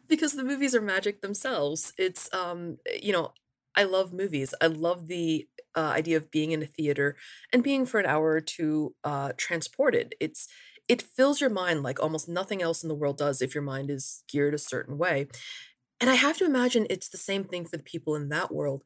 Because 0.09 0.33
the 0.33 0.45
movies 0.45 0.75
are 0.75 0.81
magic 0.81 1.21
themselves. 1.21 1.93
It's 1.99 2.33
um 2.35 2.79
you 3.01 3.13
know, 3.13 3.33
I 3.77 3.85
love 3.85 4.13
movies. 4.13 4.55
I 4.61 4.67
love 4.67 5.07
the 5.07 5.47
uh, 5.77 5.93
idea 5.95 6.17
of 6.17 6.31
being 6.31 6.51
in 6.51 6.63
a 6.63 6.67
theater 6.67 7.17
and 7.53 7.63
being 7.63 7.87
for 7.87 8.01
an 8.01 8.07
hour 8.07 8.31
or 8.31 8.41
two 8.41 8.95
uh, 9.05 9.33
transported. 9.37 10.15
It's 10.21 10.49
it 10.89 11.03
fills 11.03 11.41
your 11.41 11.51
mind 11.51 11.85
like 11.85 12.03
almost 12.03 12.29
nothing 12.29 12.61
else 12.61 12.83
in 12.83 12.89
the 12.89 12.97
world 12.97 13.17
does 13.19 13.41
if 13.41 13.55
your 13.55 13.63
mind 13.63 13.91
is 13.91 14.25
geared 14.29 14.55
a 14.55 14.59
certain 14.59 14.99
way. 14.99 15.29
And 16.01 16.11
I 16.11 16.15
have 16.15 16.39
to 16.39 16.47
imagine 16.47 16.87
it's 16.89 17.11
the 17.11 17.19
same 17.19 17.45
thing 17.45 17.67
for 17.67 17.77
the 17.77 17.83
people 17.83 18.17
in 18.17 18.31
that 18.31 18.53
world 18.53 18.83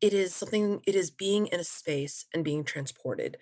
it 0.00 0.12
is 0.14 0.34
something 0.34 0.80
it 0.86 0.94
is 0.94 1.10
being 1.10 1.46
in 1.48 1.60
a 1.60 1.64
space 1.64 2.26
and 2.34 2.44
being 2.44 2.64
transported. 2.64 3.36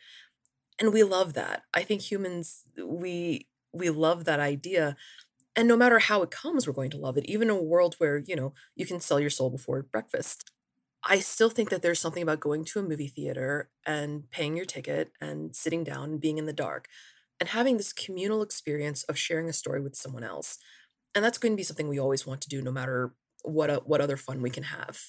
And 0.81 0.93
we 0.93 1.03
love 1.03 1.35
that. 1.35 1.65
I 1.75 1.83
think 1.83 2.03
humans 2.03 2.65
we 2.85 3.49
we 3.73 3.91
love 3.91 4.25
that 4.25 4.41
idea. 4.41 4.97
And 5.57 5.69
no 5.69 5.77
matter 5.77 5.99
how 5.99 6.23
it 6.23 6.31
comes, 6.31 6.67
we're 6.67 6.73
going 6.75 6.91
to 6.93 6.99
love 6.99 7.19
it. 7.19 7.27
Even 7.27 7.51
in 7.51 7.57
a 7.57 7.63
world 7.63 7.97
where, 7.99 8.19
you 8.19 8.37
know, 8.37 8.55
you 8.77 8.87
can 8.87 9.01
sell 9.01 9.21
your 9.21 9.31
soul 9.31 9.51
before 9.51 9.83
breakfast. 9.83 10.51
I 11.05 11.21
still 11.21 11.51
think 11.51 11.71
that 11.71 11.83
there's 11.83 12.01
something 12.01 12.23
about 12.23 12.41
going 12.41 12.65
to 12.67 12.81
a 12.81 12.83
movie 12.83 13.09
theater 13.09 13.71
and 13.87 14.31
paying 14.31 14.57
your 14.57 14.67
ticket 14.67 15.13
and 15.21 15.55
sitting 15.57 15.85
down 15.85 16.11
and 16.13 16.21
being 16.21 16.39
in 16.39 16.47
the 16.47 16.53
dark 16.53 16.89
and 17.41 17.49
having 17.51 17.77
this 17.77 17.93
communal 17.93 18.43
experience 18.43 19.05
of 19.05 19.19
sharing 19.19 19.49
a 19.49 19.53
story 19.53 19.81
with 19.81 19.97
someone 19.97 20.25
else. 20.25 20.59
And 21.15 21.25
that's 21.25 21.39
going 21.39 21.53
to 21.53 21.57
be 21.57 21.65
something 21.65 21.89
we 21.89 22.01
always 22.01 22.27
want 22.27 22.41
to 22.43 22.49
do 22.49 22.63
no 22.63 22.73
matter 22.73 23.15
what 23.45 23.89
what 23.89 24.01
other 24.01 24.17
fun 24.17 24.43
we 24.43 24.51
can 24.51 24.65
have 24.65 25.01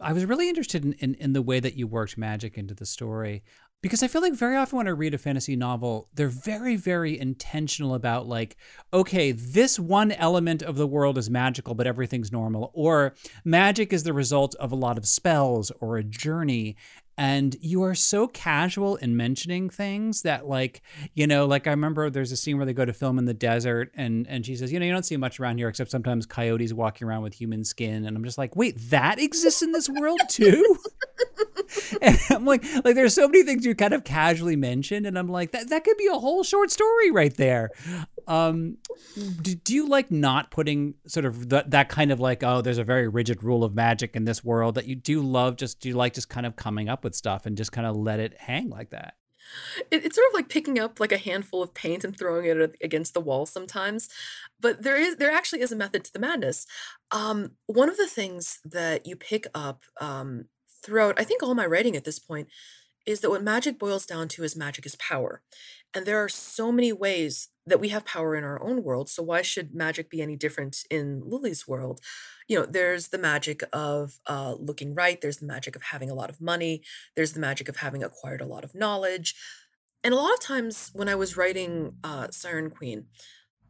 I 0.00 0.12
was 0.12 0.24
really 0.24 0.48
interested 0.48 0.84
in, 0.84 0.92
in, 0.94 1.14
in, 1.14 1.32
the 1.32 1.42
way 1.42 1.58
that 1.58 1.74
you 1.74 1.86
worked 1.86 2.16
magic 2.16 2.56
into 2.56 2.74
the 2.74 2.86
story 2.86 3.42
because 3.80 4.02
I 4.02 4.08
feel 4.08 4.22
like 4.22 4.34
very 4.34 4.56
often 4.56 4.76
when 4.76 4.88
I 4.88 4.90
read 4.90 5.14
a 5.14 5.18
fantasy 5.18 5.54
novel, 5.54 6.08
they're 6.12 6.28
very, 6.28 6.74
very 6.74 7.18
intentional 7.18 7.94
about, 7.94 8.26
like, 8.26 8.56
okay, 8.92 9.30
this 9.30 9.78
one 9.78 10.10
element 10.12 10.62
of 10.62 10.76
the 10.76 10.86
world 10.86 11.16
is 11.16 11.30
magical, 11.30 11.74
but 11.74 11.86
everything's 11.86 12.32
normal, 12.32 12.72
or 12.74 13.14
magic 13.44 13.92
is 13.92 14.02
the 14.02 14.12
result 14.12 14.56
of 14.56 14.72
a 14.72 14.76
lot 14.76 14.98
of 14.98 15.06
spells 15.06 15.70
or 15.80 15.96
a 15.96 16.02
journey 16.02 16.76
and 17.18 17.56
you 17.60 17.82
are 17.82 17.96
so 17.96 18.28
casual 18.28 18.94
in 18.96 19.16
mentioning 19.16 19.68
things 19.68 20.22
that 20.22 20.46
like 20.46 20.80
you 21.14 21.26
know 21.26 21.44
like 21.44 21.66
i 21.66 21.70
remember 21.70 22.08
there's 22.08 22.30
a 22.30 22.36
scene 22.36 22.56
where 22.56 22.64
they 22.64 22.72
go 22.72 22.84
to 22.84 22.92
film 22.92 23.18
in 23.18 23.24
the 23.24 23.34
desert 23.34 23.90
and 23.94 24.26
and 24.28 24.46
she 24.46 24.54
says 24.54 24.72
you 24.72 24.78
know 24.78 24.86
you 24.86 24.92
don't 24.92 25.04
see 25.04 25.16
much 25.16 25.40
around 25.40 25.58
here 25.58 25.68
except 25.68 25.90
sometimes 25.90 26.24
coyotes 26.24 26.72
walking 26.72 27.06
around 27.06 27.22
with 27.22 27.34
human 27.34 27.64
skin. 27.64 28.06
And 28.06 28.16
i'm 28.16 28.24
just 28.24 28.38
like 28.38 28.54
wait 28.54 28.76
that 28.90 29.18
exists 29.18 29.62
in 29.62 29.72
this 29.72 29.88
world 29.88 30.20
too 30.28 30.78
and 32.02 32.18
i'm 32.30 32.44
like 32.44 32.64
like 32.84 32.94
there's 32.94 33.14
so 33.14 33.28
many 33.28 33.42
things 33.42 33.64
you 33.64 33.74
kind 33.74 33.94
of 33.94 34.04
casually 34.04 34.56
mentioned 34.56 35.06
and 35.06 35.18
i'm 35.18 35.28
like 35.28 35.50
that 35.52 35.68
that 35.68 35.84
could 35.84 35.96
be 35.96 36.06
a 36.06 36.18
whole 36.18 36.42
short 36.42 36.70
story 36.70 37.10
right 37.10 37.36
there 37.36 37.70
um, 38.28 38.76
do, 39.40 39.54
do 39.54 39.74
you 39.74 39.88
like 39.88 40.10
not 40.10 40.50
putting 40.50 40.94
sort 41.06 41.24
of 41.24 41.48
that 41.48 41.70
that 41.70 41.88
kind 41.88 42.12
of 42.12 42.20
like 42.20 42.42
oh 42.42 42.60
there's 42.60 42.78
a 42.78 42.84
very 42.84 43.08
rigid 43.08 43.42
rule 43.42 43.64
of 43.64 43.74
magic 43.74 44.14
in 44.14 44.24
this 44.26 44.44
world 44.44 44.74
that 44.74 44.86
you 44.86 44.94
do 44.94 45.22
love 45.22 45.56
just 45.56 45.80
do 45.80 45.88
you 45.88 45.94
like 45.94 46.12
just 46.12 46.28
kind 46.28 46.44
of 46.44 46.54
coming 46.54 46.90
up 46.90 47.04
with 47.04 47.14
stuff 47.14 47.46
and 47.46 47.56
just 47.56 47.72
kind 47.72 47.86
of 47.86 47.96
let 47.96 48.20
it 48.20 48.36
hang 48.38 48.68
like 48.68 48.90
that? 48.90 49.14
It, 49.90 50.04
it's 50.04 50.16
sort 50.16 50.26
of 50.28 50.34
like 50.34 50.50
picking 50.50 50.78
up 50.78 51.00
like 51.00 51.10
a 51.10 51.16
handful 51.16 51.62
of 51.62 51.72
paint 51.72 52.04
and 52.04 52.16
throwing 52.16 52.44
it 52.44 52.76
against 52.82 53.14
the 53.14 53.20
wall 53.20 53.46
sometimes 53.46 54.10
but 54.60 54.82
there 54.82 54.96
is 54.96 55.16
there 55.16 55.30
actually 55.30 55.62
is 55.62 55.72
a 55.72 55.76
method 55.76 56.04
to 56.04 56.12
the 56.12 56.18
madness 56.18 56.66
um, 57.12 57.52
one 57.66 57.88
of 57.88 57.96
the 57.96 58.06
things 58.06 58.60
that 58.62 59.06
you 59.06 59.16
pick 59.16 59.46
up 59.54 59.84
um, 60.02 60.44
throughout 60.82 61.18
i 61.18 61.24
think 61.24 61.42
all 61.42 61.54
my 61.54 61.66
writing 61.66 61.96
at 61.96 62.04
this 62.04 62.18
point 62.18 62.48
is 63.06 63.20
that 63.20 63.30
what 63.30 63.42
magic 63.42 63.78
boils 63.78 64.04
down 64.04 64.28
to 64.28 64.44
is 64.44 64.56
magic 64.56 64.84
is 64.84 64.96
power 64.96 65.42
and 65.94 66.04
there 66.04 66.22
are 66.22 66.28
so 66.28 66.70
many 66.70 66.92
ways 66.92 67.48
that 67.68 67.80
we 67.80 67.88
have 67.88 68.04
power 68.04 68.34
in 68.34 68.44
our 68.44 68.62
own 68.62 68.82
world. 68.82 69.08
So 69.08 69.22
why 69.22 69.42
should 69.42 69.74
magic 69.74 70.10
be 70.10 70.20
any 70.20 70.36
different 70.36 70.84
in 70.90 71.22
Luli's 71.22 71.66
world? 71.66 72.00
You 72.46 72.58
know, 72.58 72.66
there's 72.66 73.08
the 73.08 73.18
magic 73.18 73.62
of 73.72 74.18
uh, 74.26 74.54
looking 74.58 74.94
right. 74.94 75.20
There's 75.20 75.38
the 75.38 75.46
magic 75.46 75.76
of 75.76 75.82
having 75.82 76.10
a 76.10 76.14
lot 76.14 76.30
of 76.30 76.40
money. 76.40 76.82
There's 77.14 77.32
the 77.32 77.40
magic 77.40 77.68
of 77.68 77.76
having 77.76 78.02
acquired 78.02 78.40
a 78.40 78.46
lot 78.46 78.64
of 78.64 78.74
knowledge. 78.74 79.34
And 80.04 80.14
a 80.14 80.16
lot 80.16 80.32
of 80.32 80.40
times 80.40 80.90
when 80.92 81.08
I 81.08 81.14
was 81.14 81.36
writing 81.36 81.96
uh, 82.04 82.28
Siren 82.30 82.70
Queen, 82.70 83.06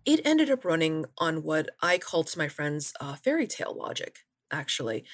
it 0.05 0.21
ended 0.25 0.51
up 0.51 0.65
running 0.65 1.07
on 1.19 1.43
what 1.43 1.71
I 1.83 1.99
call 1.99 2.25
to 2.25 2.39
my 2.39 2.49
friends 2.49 2.93
uh, 3.01 3.15
fairy 3.15 3.47
tale 3.47 3.75
logic, 3.77 4.21
actually, 4.51 5.05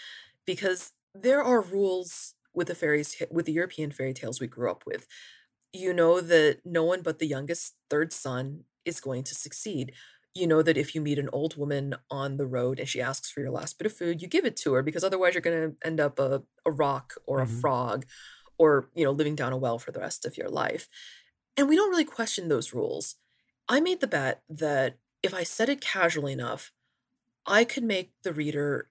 because 0.46 0.92
there 1.14 1.42
are 1.42 1.60
rules 1.60 2.34
with 2.52 2.68
the 2.68 2.74
fairies 2.74 3.20
with 3.30 3.46
the 3.46 3.52
European 3.52 3.90
fairy 3.90 4.12
tales 4.12 4.40
we 4.40 4.46
grew 4.46 4.70
up 4.70 4.84
with 4.86 5.06
you 5.74 5.92
know 5.92 6.20
that 6.20 6.60
no 6.64 6.84
one 6.84 7.02
but 7.02 7.18
the 7.18 7.26
youngest 7.26 7.74
third 7.90 8.12
son 8.12 8.64
is 8.84 9.00
going 9.00 9.24
to 9.24 9.34
succeed. 9.34 9.92
You 10.32 10.46
know 10.46 10.62
that 10.62 10.76
if 10.76 10.94
you 10.94 11.00
meet 11.00 11.18
an 11.18 11.28
old 11.32 11.56
woman 11.56 11.96
on 12.10 12.36
the 12.36 12.46
road 12.46 12.78
and 12.78 12.88
she 12.88 13.02
asks 13.02 13.30
for 13.30 13.40
your 13.40 13.50
last 13.50 13.76
bit 13.78 13.86
of 13.86 13.92
food, 13.92 14.22
you 14.22 14.28
give 14.28 14.44
it 14.44 14.56
to 14.58 14.72
her 14.74 14.82
because 14.82 15.04
otherwise 15.04 15.34
you're 15.34 15.40
going 15.40 15.70
to 15.70 15.86
end 15.86 16.00
up 16.00 16.18
a, 16.18 16.42
a 16.64 16.70
rock 16.70 17.14
or 17.26 17.40
a 17.40 17.46
mm-hmm. 17.46 17.60
frog 17.60 18.06
or, 18.56 18.88
you 18.94 19.04
know, 19.04 19.10
living 19.10 19.34
down 19.34 19.52
a 19.52 19.56
well 19.56 19.78
for 19.78 19.90
the 19.90 20.00
rest 20.00 20.24
of 20.24 20.36
your 20.36 20.48
life. 20.48 20.88
And 21.56 21.68
we 21.68 21.76
don't 21.76 21.90
really 21.90 22.04
question 22.04 22.48
those 22.48 22.72
rules. 22.72 23.16
I 23.68 23.80
made 23.80 24.00
the 24.00 24.06
bet 24.06 24.42
that 24.48 24.98
if 25.22 25.34
I 25.34 25.42
said 25.42 25.68
it 25.68 25.80
casually 25.80 26.32
enough, 26.32 26.72
I 27.46 27.64
could 27.64 27.84
make 27.84 28.12
the 28.22 28.32
reader 28.32 28.88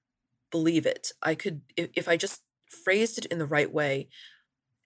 believe 0.53 0.85
it. 0.85 1.09
I 1.21 1.35
could, 1.35 1.61
if, 1.75 1.89
if 1.93 2.07
I 2.07 2.15
just 2.15 2.43
phrased 2.69 3.17
it 3.17 3.25
in 3.25 3.39
the 3.39 3.45
right 3.45 3.71
way, 3.73 4.07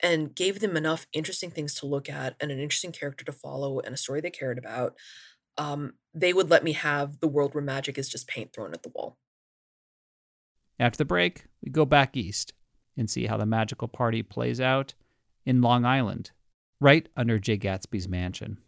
and 0.01 0.35
gave 0.35 0.59
them 0.59 0.77
enough 0.77 1.07
interesting 1.13 1.49
things 1.49 1.73
to 1.75 1.85
look 1.85 2.09
at 2.09 2.35
and 2.39 2.51
an 2.51 2.59
interesting 2.59 2.91
character 2.91 3.25
to 3.25 3.31
follow 3.31 3.79
and 3.79 3.93
a 3.93 3.97
story 3.97 4.21
they 4.21 4.29
cared 4.29 4.57
about, 4.57 4.95
um, 5.57 5.93
they 6.13 6.33
would 6.33 6.49
let 6.49 6.63
me 6.63 6.73
have 6.73 7.19
the 7.19 7.27
world 7.27 7.53
where 7.53 7.63
magic 7.63 7.97
is 7.97 8.09
just 8.09 8.27
paint 8.27 8.53
thrown 8.53 8.73
at 8.73 8.83
the 8.83 8.91
wall. 8.93 9.17
After 10.79 10.97
the 10.97 11.05
break, 11.05 11.45
we 11.63 11.71
go 11.71 11.85
back 11.85 12.15
east 12.15 12.53
and 12.95 13.09
see 13.09 13.25
how 13.25 13.37
the 13.37 13.45
magical 13.45 13.87
party 13.87 14.21
plays 14.21 14.61
out 14.61 14.93
in 15.45 15.61
Long 15.61 15.85
Island, 15.85 16.31
right 16.79 17.07
under 17.15 17.39
Jay 17.39 17.57
Gatsby's 17.57 18.07
mansion. 18.07 18.59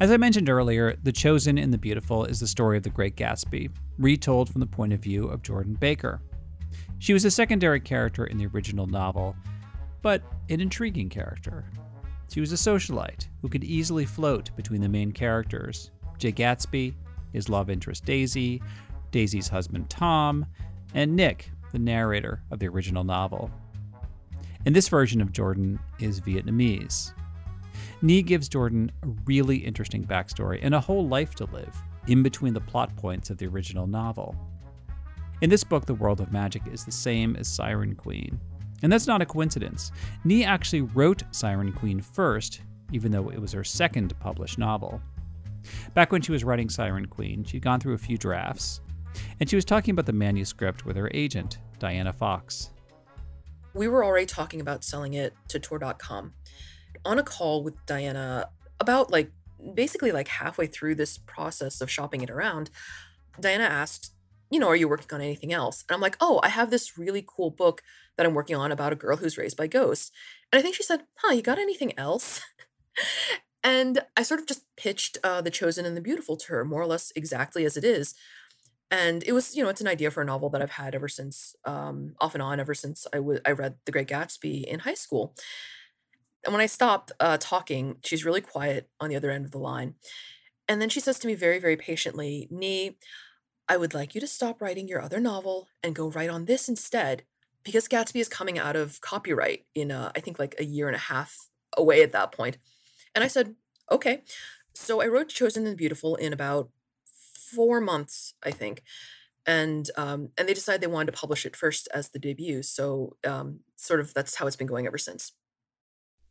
As 0.00 0.10
I 0.10 0.16
mentioned 0.16 0.48
earlier, 0.48 0.96
The 1.02 1.12
Chosen 1.12 1.58
and 1.58 1.74
the 1.74 1.78
Beautiful 1.78 2.24
is 2.24 2.40
the 2.40 2.46
story 2.46 2.78
of 2.78 2.84
the 2.84 2.88
Great 2.88 3.16
Gatsby, 3.16 3.70
retold 3.98 4.48
from 4.48 4.60
the 4.60 4.66
point 4.66 4.94
of 4.94 5.00
view 5.00 5.28
of 5.28 5.42
Jordan 5.42 5.74
Baker. 5.74 6.22
She 6.98 7.12
was 7.12 7.26
a 7.26 7.30
secondary 7.30 7.80
character 7.80 8.24
in 8.24 8.38
the 8.38 8.46
original 8.46 8.86
novel, 8.86 9.36
but 10.00 10.22
an 10.48 10.62
intriguing 10.62 11.10
character. 11.10 11.66
She 12.32 12.40
was 12.40 12.50
a 12.50 12.54
socialite 12.54 13.26
who 13.42 13.50
could 13.50 13.62
easily 13.62 14.06
float 14.06 14.56
between 14.56 14.80
the 14.80 14.88
main 14.88 15.12
characters 15.12 15.90
Jay 16.16 16.32
Gatsby, 16.32 16.94
his 17.34 17.50
love 17.50 17.68
interest 17.68 18.06
Daisy, 18.06 18.62
Daisy's 19.10 19.48
husband 19.48 19.90
Tom, 19.90 20.46
and 20.94 21.14
Nick, 21.14 21.50
the 21.72 21.78
narrator 21.78 22.42
of 22.50 22.58
the 22.58 22.68
original 22.68 23.04
novel. 23.04 23.50
And 24.64 24.74
this 24.74 24.88
version 24.88 25.20
of 25.20 25.32
Jordan 25.32 25.78
is 25.98 26.22
Vietnamese. 26.22 27.12
Nghi 28.02 28.24
gives 28.24 28.48
Jordan 28.48 28.90
a 29.02 29.08
really 29.26 29.56
interesting 29.56 30.04
backstory 30.04 30.58
and 30.62 30.74
a 30.74 30.80
whole 30.80 31.06
life 31.06 31.34
to 31.34 31.44
live 31.46 31.76
in 32.06 32.22
between 32.22 32.54
the 32.54 32.60
plot 32.60 32.94
points 32.96 33.28
of 33.28 33.36
the 33.36 33.46
original 33.46 33.86
novel. 33.86 34.34
In 35.42 35.50
this 35.50 35.64
book, 35.64 35.84
the 35.84 35.94
world 35.94 36.20
of 36.20 36.32
magic 36.32 36.62
is 36.72 36.84
the 36.84 36.92
same 36.92 37.36
as 37.36 37.46
Siren 37.46 37.94
Queen. 37.94 38.40
And 38.82 38.90
that's 38.90 39.06
not 39.06 39.20
a 39.20 39.26
coincidence. 39.26 39.92
Nghi 40.24 40.46
actually 40.46 40.80
wrote 40.80 41.22
Siren 41.30 41.72
Queen 41.72 42.00
first, 42.00 42.62
even 42.90 43.12
though 43.12 43.28
it 43.28 43.40
was 43.40 43.52
her 43.52 43.64
second 43.64 44.18
published 44.18 44.58
novel. 44.58 45.02
Back 45.92 46.10
when 46.10 46.22
she 46.22 46.32
was 46.32 46.42
writing 46.42 46.70
Siren 46.70 47.06
Queen, 47.06 47.44
she'd 47.44 47.62
gone 47.62 47.80
through 47.80 47.94
a 47.94 47.98
few 47.98 48.16
drafts, 48.16 48.80
and 49.38 49.48
she 49.48 49.56
was 49.56 49.66
talking 49.66 49.92
about 49.92 50.06
the 50.06 50.12
manuscript 50.14 50.86
with 50.86 50.96
her 50.96 51.10
agent, 51.12 51.58
Diana 51.78 52.14
Fox. 52.14 52.70
We 53.74 53.88
were 53.88 54.04
already 54.04 54.26
talking 54.26 54.60
about 54.60 54.84
selling 54.84 55.12
it 55.12 55.34
to 55.48 55.60
Tor.com. 55.60 56.32
On 57.04 57.18
a 57.18 57.22
call 57.22 57.62
with 57.62 57.84
Diana, 57.86 58.50
about 58.78 59.10
like 59.10 59.30
basically 59.74 60.12
like 60.12 60.28
halfway 60.28 60.66
through 60.66 60.94
this 60.94 61.18
process 61.18 61.80
of 61.80 61.90
shopping 61.90 62.22
it 62.22 62.30
around, 62.30 62.70
Diana 63.40 63.64
asked, 63.64 64.12
you 64.50 64.58
know, 64.58 64.68
are 64.68 64.76
you 64.76 64.88
working 64.88 65.06
on 65.12 65.20
anything 65.20 65.52
else? 65.52 65.84
And 65.88 65.94
I'm 65.94 66.00
like, 66.00 66.16
oh, 66.20 66.40
I 66.42 66.48
have 66.48 66.70
this 66.70 66.98
really 66.98 67.24
cool 67.26 67.50
book 67.50 67.82
that 68.16 68.26
I'm 68.26 68.34
working 68.34 68.56
on 68.56 68.72
about 68.72 68.92
a 68.92 68.96
girl 68.96 69.16
who's 69.16 69.38
raised 69.38 69.56
by 69.56 69.66
ghosts. 69.66 70.10
And 70.52 70.58
I 70.58 70.62
think 70.62 70.74
she 70.74 70.82
said, 70.82 71.04
huh, 71.18 71.32
you 71.32 71.42
got 71.42 71.58
anything 71.58 71.96
else? 71.98 72.40
and 73.64 74.00
I 74.16 74.22
sort 74.22 74.40
of 74.40 74.46
just 74.46 74.64
pitched 74.76 75.18
uh, 75.22 75.40
The 75.40 75.50
Chosen 75.50 75.86
and 75.86 75.96
the 75.96 76.00
Beautiful 76.00 76.36
to 76.36 76.48
her, 76.48 76.64
more 76.64 76.82
or 76.82 76.86
less 76.86 77.12
exactly 77.14 77.64
as 77.64 77.76
it 77.76 77.84
is. 77.84 78.14
And 78.90 79.22
it 79.24 79.32
was, 79.32 79.54
you 79.54 79.62
know, 79.62 79.70
it's 79.70 79.80
an 79.80 79.86
idea 79.86 80.10
for 80.10 80.20
a 80.20 80.26
novel 80.26 80.50
that 80.50 80.60
I've 80.60 80.72
had 80.72 80.96
ever 80.96 81.08
since, 81.08 81.54
um, 81.64 82.16
off 82.20 82.34
and 82.34 82.42
on, 82.42 82.58
ever 82.58 82.74
since 82.74 83.06
I, 83.12 83.18
w- 83.18 83.40
I 83.46 83.52
read 83.52 83.76
The 83.84 83.92
Great 83.92 84.08
Gatsby 84.08 84.64
in 84.64 84.80
high 84.80 84.94
school. 84.94 85.36
And 86.44 86.52
when 86.54 86.62
I 86.62 86.66
stopped 86.66 87.12
uh, 87.20 87.36
talking, 87.38 87.96
she's 88.02 88.24
really 88.24 88.40
quiet 88.40 88.88
on 88.98 89.10
the 89.10 89.16
other 89.16 89.30
end 89.30 89.44
of 89.44 89.50
the 89.50 89.58
line. 89.58 89.94
And 90.68 90.80
then 90.80 90.88
she 90.88 91.00
says 91.00 91.18
to 91.18 91.26
me 91.26 91.34
very, 91.34 91.58
very 91.58 91.76
patiently, 91.76 92.48
Nghi, 92.52 92.94
I 93.68 93.76
would 93.76 93.94
like 93.94 94.14
you 94.14 94.20
to 94.20 94.26
stop 94.26 94.60
writing 94.60 94.88
your 94.88 95.02
other 95.02 95.20
novel 95.20 95.68
and 95.82 95.94
go 95.94 96.10
write 96.10 96.30
on 96.30 96.46
this 96.46 96.68
instead, 96.68 97.24
because 97.62 97.88
Gatsby 97.88 98.20
is 98.20 98.28
coming 98.28 98.58
out 98.58 98.76
of 98.76 99.00
copyright 99.00 99.66
in, 99.74 99.92
uh, 99.92 100.12
I 100.16 100.20
think, 100.20 100.38
like 100.38 100.54
a 100.58 100.64
year 100.64 100.86
and 100.86 100.96
a 100.96 101.00
half 101.00 101.48
away 101.76 102.02
at 102.02 102.12
that 102.12 102.32
point. 102.32 102.58
And 103.14 103.22
I 103.22 103.28
said, 103.28 103.54
okay. 103.90 104.22
So 104.72 105.02
I 105.02 105.06
wrote 105.06 105.28
Chosen 105.28 105.66
and 105.66 105.76
Beautiful 105.76 106.16
in 106.16 106.32
about 106.32 106.70
four 107.04 107.80
months, 107.80 108.34
I 108.42 108.50
think. 108.50 108.82
And 109.46 109.90
um, 109.96 110.30
and 110.38 110.48
they 110.48 110.54
decided 110.54 110.80
they 110.80 110.86
wanted 110.86 111.12
to 111.12 111.18
publish 111.18 111.44
it 111.44 111.56
first 111.56 111.88
as 111.92 112.10
the 112.10 112.18
debut. 112.18 112.62
So 112.62 113.16
um, 113.26 113.60
sort 113.76 114.00
of 114.00 114.14
that's 114.14 114.36
how 114.36 114.46
it's 114.46 114.56
been 114.56 114.66
going 114.66 114.86
ever 114.86 114.98
since 114.98 115.32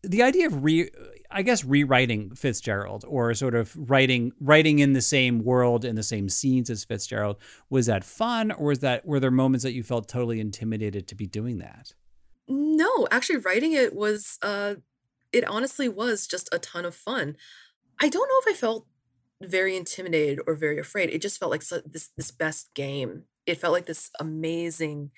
the 0.04 0.24
idea 0.24 0.48
of 0.48 0.64
re 0.64 0.90
I 1.32 1.42
guess 1.42 1.64
rewriting 1.64 2.34
Fitzgerald 2.36 3.06
or 3.08 3.34
sort 3.34 3.56
of 3.56 3.76
writing 3.90 4.32
writing 4.40 4.80
in 4.80 4.94
the 4.94 5.02
same 5.02 5.44
world 5.44 5.86
in 5.86 5.96
the 5.96 6.04
same 6.04 6.30
scenes 6.30 6.70
as 6.70 6.84
Fitzgerald 6.84 7.38
was 7.70 7.86
that 7.88 8.04
fun 8.04 8.52
or 8.52 8.68
was 8.68 8.80
that 8.80 9.06
were 9.06 9.20
there 9.20 9.32
moments 9.32 9.64
that 9.64 9.74
you 9.74 9.84
felt 9.84 10.08
totally 10.08 10.40
intimidated 10.40 11.08
to 11.08 11.16
be 11.16 11.28
doing 11.28 11.60
that? 11.60 11.94
No, 12.48 13.08
actually 13.12 13.38
writing 13.38 13.74
it 13.74 13.94
was 13.94 14.38
uh 14.42 14.76
it 15.32 15.48
honestly 15.48 15.88
was 15.88 16.28
just 16.28 16.50
a 16.52 16.60
ton 16.60 16.86
of 16.86 16.96
fun. 16.96 17.36
I 18.02 18.10
don't 18.10 18.28
know 18.28 18.52
if 18.52 18.56
I 18.56 18.60
felt 18.60 18.88
very 19.42 19.76
intimidated 19.76 20.40
or 20.48 20.56
very 20.56 20.80
afraid. 20.80 21.10
It 21.10 21.22
just 21.22 21.40
felt 21.40 21.52
like 21.52 21.66
this 21.68 22.10
this 22.16 22.32
best 22.32 22.74
game. 22.74 23.24
It 23.46 23.56
felt 23.56 23.74
like 23.74 23.86
this 23.86 24.10
amazing 24.20 25.12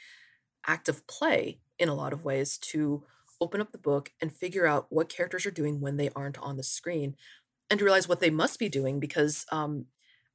act 0.65 0.89
of 0.89 1.05
play 1.07 1.59
in 1.79 1.89
a 1.89 1.95
lot 1.95 2.13
of 2.13 2.23
ways 2.25 2.57
to 2.57 3.03
open 3.41 3.61
up 3.61 3.71
the 3.71 3.77
book 3.77 4.11
and 4.21 4.31
figure 4.31 4.67
out 4.67 4.87
what 4.89 5.09
characters 5.09 5.45
are 5.45 5.51
doing 5.51 5.81
when 5.81 5.97
they 5.97 6.09
aren't 6.15 6.37
on 6.39 6.57
the 6.57 6.63
screen 6.63 7.15
and 7.69 7.79
to 7.79 7.85
realize 7.85 8.07
what 8.07 8.19
they 8.19 8.29
must 8.29 8.59
be 8.59 8.69
doing 8.69 8.99
because 8.99 9.45
um, 9.51 9.85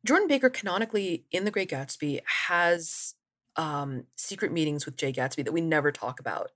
Jordan 0.04 0.28
Baker 0.28 0.50
canonically 0.50 1.26
in 1.30 1.44
The 1.44 1.50
Great 1.50 1.70
Gatsby 1.70 2.20
has 2.48 3.14
um, 3.56 4.04
secret 4.16 4.52
meetings 4.52 4.86
with 4.86 4.96
Jay 4.96 5.12
Gatsby 5.12 5.44
that 5.44 5.52
we 5.52 5.60
never 5.60 5.92
talk 5.92 6.20
about 6.20 6.52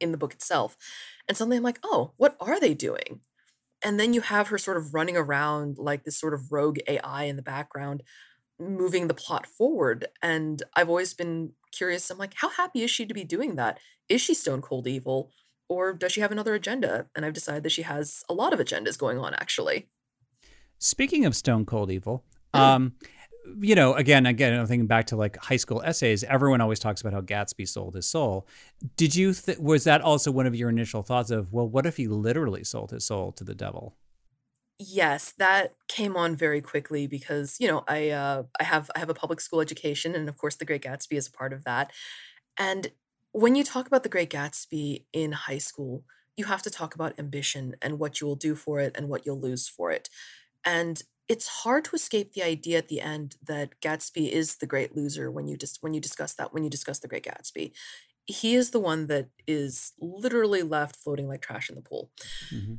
in 0.00 0.12
the 0.12 0.18
book 0.18 0.32
itself. 0.32 0.76
And 1.28 1.36
suddenly 1.36 1.56
I'm 1.56 1.62
like, 1.62 1.78
oh, 1.84 2.12
what 2.16 2.36
are 2.40 2.60
they 2.60 2.74
doing? 2.74 3.20
And 3.84 4.00
then 4.00 4.14
you 4.14 4.22
have 4.22 4.48
her 4.48 4.58
sort 4.58 4.76
of 4.76 4.94
running 4.94 5.16
around 5.16 5.78
like 5.78 6.04
this 6.04 6.18
sort 6.18 6.34
of 6.34 6.52
rogue 6.52 6.78
AI 6.88 7.24
in 7.24 7.36
the 7.36 7.42
background, 7.42 8.02
moving 8.58 9.08
the 9.08 9.14
plot 9.14 9.46
forward. 9.46 10.06
And 10.22 10.62
I've 10.74 10.88
always 10.88 11.14
been 11.14 11.52
curious. 11.72 12.10
I'm 12.10 12.18
like, 12.18 12.34
how 12.36 12.50
happy 12.50 12.82
is 12.82 12.90
she 12.90 13.06
to 13.06 13.14
be 13.14 13.24
doing 13.24 13.56
that? 13.56 13.78
Is 14.08 14.20
she 14.20 14.34
stone 14.34 14.62
cold 14.62 14.86
evil? 14.88 15.30
Or 15.68 15.92
does 15.92 16.12
she 16.12 16.20
have 16.20 16.32
another 16.32 16.54
agenda? 16.54 17.08
And 17.14 17.24
I've 17.24 17.32
decided 17.32 17.62
that 17.62 17.72
she 17.72 17.82
has 17.82 18.22
a 18.28 18.34
lot 18.34 18.52
of 18.52 18.58
agendas 18.58 18.98
going 18.98 19.18
on, 19.18 19.34
actually. 19.34 19.88
Speaking 20.78 21.24
of 21.24 21.34
Stone 21.34 21.66
Cold 21.66 21.90
Evil, 21.90 22.24
um, 22.54 22.94
you 23.60 23.74
know, 23.74 23.94
again, 23.94 24.26
again, 24.26 24.58
I'm 24.58 24.66
thinking 24.66 24.86
back 24.86 25.06
to 25.06 25.16
like 25.16 25.36
high 25.36 25.56
school 25.56 25.82
essays. 25.82 26.24
Everyone 26.24 26.60
always 26.60 26.78
talks 26.78 27.00
about 27.00 27.12
how 27.12 27.20
Gatsby 27.20 27.68
sold 27.68 27.94
his 27.94 28.08
soul. 28.08 28.46
Did 28.96 29.14
you? 29.14 29.34
Th- 29.34 29.58
was 29.58 29.84
that 29.84 30.00
also 30.00 30.30
one 30.30 30.46
of 30.46 30.54
your 30.54 30.70
initial 30.70 31.02
thoughts 31.02 31.30
of, 31.30 31.52
well, 31.52 31.68
what 31.68 31.86
if 31.86 31.96
he 31.96 32.08
literally 32.08 32.64
sold 32.64 32.90
his 32.90 33.06
soul 33.06 33.32
to 33.32 33.44
the 33.44 33.54
devil? 33.54 33.96
Yes, 34.78 35.32
that 35.38 35.74
came 35.88 36.16
on 36.16 36.34
very 36.34 36.60
quickly 36.60 37.06
because 37.06 37.56
you 37.60 37.68
know 37.68 37.84
I 37.86 38.10
uh, 38.10 38.44
I 38.58 38.64
have 38.64 38.90
I 38.96 38.98
have 38.98 39.10
a 39.10 39.14
public 39.14 39.40
school 39.40 39.60
education, 39.60 40.14
and 40.14 40.28
of 40.28 40.36
course, 40.36 40.56
The 40.56 40.64
Great 40.64 40.82
Gatsby 40.82 41.16
is 41.16 41.28
a 41.28 41.32
part 41.32 41.52
of 41.52 41.64
that. 41.64 41.92
And 42.56 42.92
when 43.34 43.56
you 43.56 43.64
talk 43.64 43.88
about 43.88 44.04
The 44.04 44.08
Great 44.08 44.30
Gatsby 44.30 45.06
in 45.12 45.32
high 45.32 45.58
school, 45.58 46.04
you 46.36 46.44
have 46.44 46.62
to 46.62 46.70
talk 46.70 46.94
about 46.94 47.18
ambition 47.18 47.74
and 47.82 47.98
what 47.98 48.20
you 48.20 48.28
will 48.28 48.36
do 48.36 48.54
for 48.54 48.78
it 48.78 48.92
and 48.96 49.08
what 49.08 49.26
you'll 49.26 49.40
lose 49.40 49.68
for 49.68 49.90
it. 49.90 50.08
And 50.64 51.02
it's 51.28 51.48
hard 51.48 51.84
to 51.86 51.96
escape 51.96 52.32
the 52.32 52.44
idea 52.44 52.78
at 52.78 52.86
the 52.86 53.00
end 53.00 53.36
that 53.44 53.80
Gatsby 53.80 54.30
is 54.30 54.56
the 54.56 54.66
great 54.66 54.96
loser 54.96 55.32
when 55.32 55.48
you 55.48 55.56
just 55.56 55.82
when 55.82 55.94
you 55.94 56.00
discuss 56.00 56.34
that 56.34 56.54
when 56.54 56.62
you 56.62 56.70
discuss 56.70 57.00
the 57.00 57.08
Great 57.08 57.24
Gatsby. 57.24 57.72
He 58.24 58.54
is 58.54 58.70
the 58.70 58.80
one 58.80 59.08
that 59.08 59.30
is 59.48 59.94
literally 60.00 60.62
left 60.62 60.94
floating 60.94 61.26
like 61.26 61.42
trash 61.42 61.68
in 61.68 61.74
the 61.74 61.82
pool. 61.82 62.10
Mm-hmm. 62.54 62.74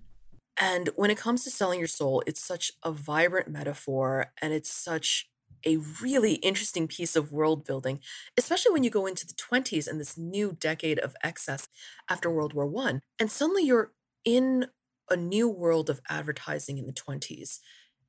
And 0.57 0.89
when 0.95 1.11
it 1.11 1.17
comes 1.17 1.43
to 1.43 1.51
selling 1.51 1.79
your 1.79 1.87
soul, 1.89 2.23
it's 2.25 2.41
such 2.41 2.71
a 2.81 2.93
vibrant 2.93 3.49
metaphor 3.49 4.31
and 4.41 4.53
it's 4.53 4.71
such 4.71 5.29
a 5.65 5.77
really 6.01 6.35
interesting 6.35 6.87
piece 6.87 7.15
of 7.15 7.31
world 7.31 7.65
building, 7.65 7.99
especially 8.37 8.71
when 8.71 8.83
you 8.83 8.89
go 8.89 9.05
into 9.05 9.25
the 9.25 9.33
20s 9.33 9.87
and 9.87 9.99
this 9.99 10.17
new 10.17 10.55
decade 10.59 10.99
of 10.99 11.15
excess 11.23 11.67
after 12.09 12.29
World 12.29 12.53
War 12.53 12.67
One. 12.67 13.01
And 13.19 13.31
suddenly 13.31 13.63
you're 13.63 13.91
in 14.23 14.67
a 15.09 15.15
new 15.15 15.49
world 15.49 15.89
of 15.89 16.01
advertising 16.09 16.77
in 16.77 16.85
the 16.85 16.93
20s 16.93 17.59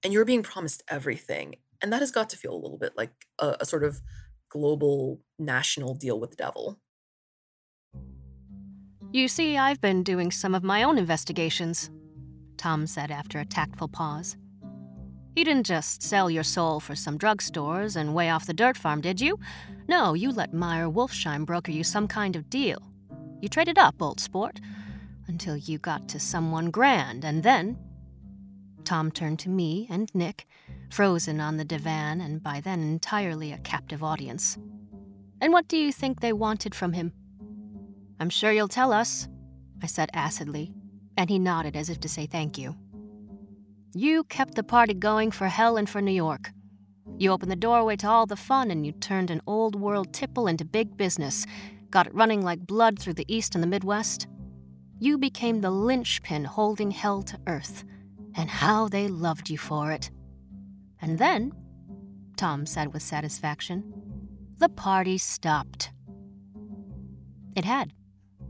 and 0.03 0.13
you're 0.13 0.25
being 0.25 0.43
promised 0.43 0.83
everything. 0.89 1.57
And 1.83 1.93
that 1.93 2.01
has 2.01 2.11
got 2.11 2.31
to 2.31 2.37
feel 2.37 2.55
a 2.55 2.57
little 2.57 2.79
bit 2.79 2.93
like 2.97 3.13
a, 3.39 3.57
a 3.61 3.65
sort 3.65 3.85
of 3.85 4.01
global 4.49 5.21
national 5.39 5.95
deal 5.95 6.19
with 6.19 6.31
the 6.31 6.37
devil. 6.37 6.81
You 9.13 9.29
see, 9.29 9.57
I've 9.57 9.81
been 9.81 10.03
doing 10.03 10.31
some 10.31 10.55
of 10.55 10.63
my 10.63 10.83
own 10.83 10.99
investigations, 10.99 11.91
Tom 12.57 12.87
said 12.87 13.11
after 13.11 13.39
a 13.39 13.45
tactful 13.45 13.89
pause. 13.89 14.37
You 15.37 15.45
didn't 15.45 15.67
just 15.67 16.03
sell 16.03 16.31
your 16.31 16.43
soul 16.43 16.81
for 16.81 16.95
some 16.95 17.19
drugstores 17.19 17.95
and 17.95 18.15
way 18.15 18.31
off 18.31 18.47
the 18.47 18.55
dirt 18.55 18.75
farm, 18.75 19.03
did 19.03 19.21
you? 19.21 19.39
No, 19.87 20.15
you 20.15 20.33
let 20.33 20.55
Meyer 20.55 20.89
Wolfsheim 20.89 21.45
broker 21.45 21.71
you 21.71 21.85
some 21.85 22.09
kind 22.09 22.37
of 22.37 22.49
deal. 22.49 22.83
You 23.43 23.51
traded 23.51 23.77
up, 23.77 24.01
old 24.01 24.19
sport, 24.19 24.61
until 25.27 25.55
you 25.55 25.77
got 25.77 26.09
to 26.09 26.19
someone 26.19 26.71
grand, 26.71 27.23
and 27.23 27.43
then. 27.43 27.77
Tom 28.85 29.11
turned 29.11 29.39
to 29.41 29.51
me 29.51 29.87
and 29.91 30.11
Nick, 30.15 30.47
frozen 30.89 31.39
on 31.39 31.59
the 31.59 31.67
divan 31.67 32.23
and 32.23 32.43
by 32.43 32.63
then 32.63 32.81
entirely 32.81 33.53
a 33.53 33.59
captive 33.59 34.03
audience. 34.03 34.57
And 35.43 35.53
what 35.53 35.69
do 35.69 35.77
you 35.77 35.93
think 35.93 36.21
they 36.21 36.33
wanted 36.33 36.75
from 36.75 36.95
him? 36.95 37.13
I'm 38.19 38.31
sure 38.31 38.53
you'll 38.53 38.69
tell 38.69 38.91
us, 38.91 39.29
I 39.83 39.87
said 39.87 40.09
acidly, 40.15 40.73
and 41.19 41.29
he 41.29 41.39
nodded 41.39 41.77
as 41.77 41.91
if 41.91 42.01
to 42.01 42.09
say 42.09 42.25
thank 42.25 42.57
you. 42.57 42.75
You 43.99 44.25
kept 44.25 44.57
the 44.57 44.63
party 44.63 44.93
going 44.93 45.31
for 45.31 45.49
hell 45.49 45.79
and 45.79 45.89
for 45.89 46.03
New 46.03 46.13
York. 46.13 46.51
You 47.17 47.33
opened 47.33 47.51
the 47.51 47.57
doorway 47.57 47.97
to 47.97 48.07
all 48.07 48.27
the 48.27 48.37
fun 48.37 48.71
and 48.71 48.85
you 48.85 48.93
turned 48.93 49.31
an 49.31 49.41
old 49.47 49.75
world 49.75 50.13
tipple 50.13 50.47
into 50.49 50.67
big 50.67 50.99
business, 50.99 51.47
got 51.89 52.07
it 52.07 52.15
running 52.15 52.43
like 52.43 52.67
blood 52.67 52.99
through 52.99 53.15
the 53.15 53.25
East 53.27 53.55
and 53.55 53.65
the 53.65 53.67
Midwest. 53.67 54.27
You 54.99 55.17
became 55.17 55.63
the 55.63 55.71
linchpin 55.71 56.45
holding 56.45 56.91
hell 56.91 57.23
to 57.23 57.41
earth, 57.47 57.85
and 58.35 58.51
how 58.51 58.87
they 58.87 59.09
loved 59.09 59.49
you 59.49 59.57
for 59.57 59.93
it. 59.93 60.11
And 61.01 61.19
then, 61.19 61.55
Tom 62.37 62.67
said 62.67 62.93
with 62.93 63.03
satisfaction, 63.03 63.83
the 64.59 64.69
party 64.69 65.17
stopped. 65.17 65.91
It 67.57 67.65
had, 67.65 67.95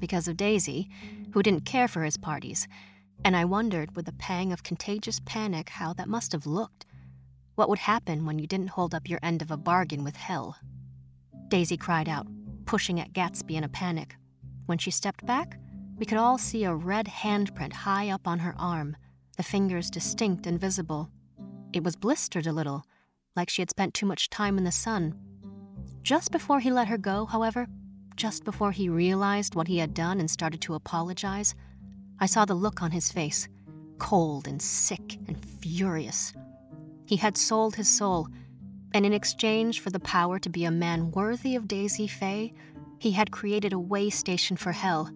because 0.01 0.27
of 0.27 0.37
Daisy, 0.37 0.89
who 1.35 1.43
didn't 1.45 1.67
care 1.67 1.87
for 1.87 2.03
his 2.03 2.17
parties 2.17 2.67
and 3.25 3.37
I 3.37 3.45
wondered 3.45 3.97
with 3.97 4.09
a 4.09 4.13
pang 4.13 4.53
of 4.53 4.63
contagious 4.63 5.21
panic 5.25 5.71
how 5.71 5.93
that 5.95 6.09
must 6.09 6.33
have 6.33 6.47
looked. 6.47 6.87
What 7.55 7.69
would 7.69 7.79
happen 7.81 8.27
when 8.27 8.39
you 8.39 8.47
didn't 8.47 8.71
hold 8.71 8.95
up 8.95 9.09
your 9.09 9.19
end 9.23 9.43
of 9.43 9.51
a 9.51 9.57
bargain 9.57 10.05
with 10.05 10.17
hell? 10.17 10.57
Daisy 11.49 11.77
cried 11.77 12.09
out, 12.09 12.27
pushing 12.67 13.01
at 13.01 13.13
Gatsby 13.13 13.55
in 13.55 13.65
a 13.65 13.69
panic. 13.69 14.17
When 14.67 14.79
she 14.79 14.91
stepped 14.91 15.25
back, 15.25 15.59
We 15.99 16.05
could 16.05 16.19
all 16.19 16.37
see 16.37 16.65
a 16.65 16.75
red 16.75 17.07
handprint 17.07 17.73
high 17.73 18.11
up 18.11 18.29
on 18.29 18.41
her 18.41 18.55
arm, 18.59 18.97
the 19.39 19.43
fingers 19.43 19.91
distinct 19.91 20.47
and 20.47 20.61
visible. 20.61 21.11
It 21.73 21.83
was 21.83 21.97
blistered 21.97 22.47
a 22.47 22.53
little, 22.53 22.85
like 23.35 23.49
she 23.49 23.63
had 23.63 23.71
spent 23.71 23.95
too 23.95 24.05
much 24.05 24.29
time 24.29 24.59
in 24.59 24.65
the 24.65 24.73
sun. 24.73 25.15
Just 26.03 26.33
before 26.33 26.61
he 26.61 26.71
let 26.71 26.89
her 26.89 26.99
go, 26.99 27.25
however, 27.25 27.67
just 28.15 28.45
before 28.45 28.73
he 28.73 28.91
realized 28.91 29.55
what 29.55 29.69
he 29.69 29.79
had 29.79 29.95
done 29.95 30.21
and 30.21 30.31
started 30.31 30.61
to 30.63 30.75
apologize, 30.75 31.55
I 32.19 32.27
saw 32.27 32.45
the 32.45 32.55
look 32.55 32.83
on 32.83 32.91
his 32.91 33.13
face 33.13 33.49
cold 33.99 34.47
and 34.47 34.61
sick 34.61 35.19
and 35.27 35.43
furious. 35.45 36.35
He 37.07 37.17
had 37.17 37.37
sold 37.37 37.77
his 37.77 37.89
soul, 37.89 38.29
and 38.93 39.07
in 39.07 39.13
exchange 39.13 39.81
for 39.81 39.91
the 39.91 40.01
power 40.01 40.39
to 40.39 40.51
be 40.51 40.65
a 40.65 40.71
man 40.71 41.11
worthy 41.13 41.57
of 41.57 41.69
Daisy 41.69 42.07
Fay, 42.07 42.53
he 42.99 43.13
had 43.13 43.31
created 43.31 43.73
a 43.73 43.79
way 43.79 44.11
station 44.11 44.57
for 44.57 44.73
hell, 44.73 45.11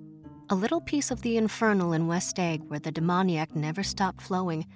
a 0.49 0.55
little 0.55 0.81
piece 0.81 1.11
of 1.11 1.23
the 1.23 1.37
infernal 1.37 1.93
in 1.93 2.07
West 2.07 2.39
Egg 2.39 2.63
where 2.69 2.79
the 2.79 2.93
demoniac 2.93 3.55
never 3.55 3.83
stopped 3.83 4.21
flowing, 4.21 4.67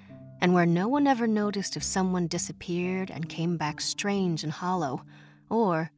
and 0.40 0.52
where 0.52 0.66
no 0.66 0.88
one 0.88 1.06
ever 1.06 1.26
noticed 1.26 1.76
if 1.76 1.82
someone 1.82 2.26
disappeared 2.26 3.10
and 3.10 3.28
came 3.28 3.56
back 3.56 3.80
strange 3.80 4.42
and 4.42 4.52
hollow, 4.52 5.04
or 5.48 5.90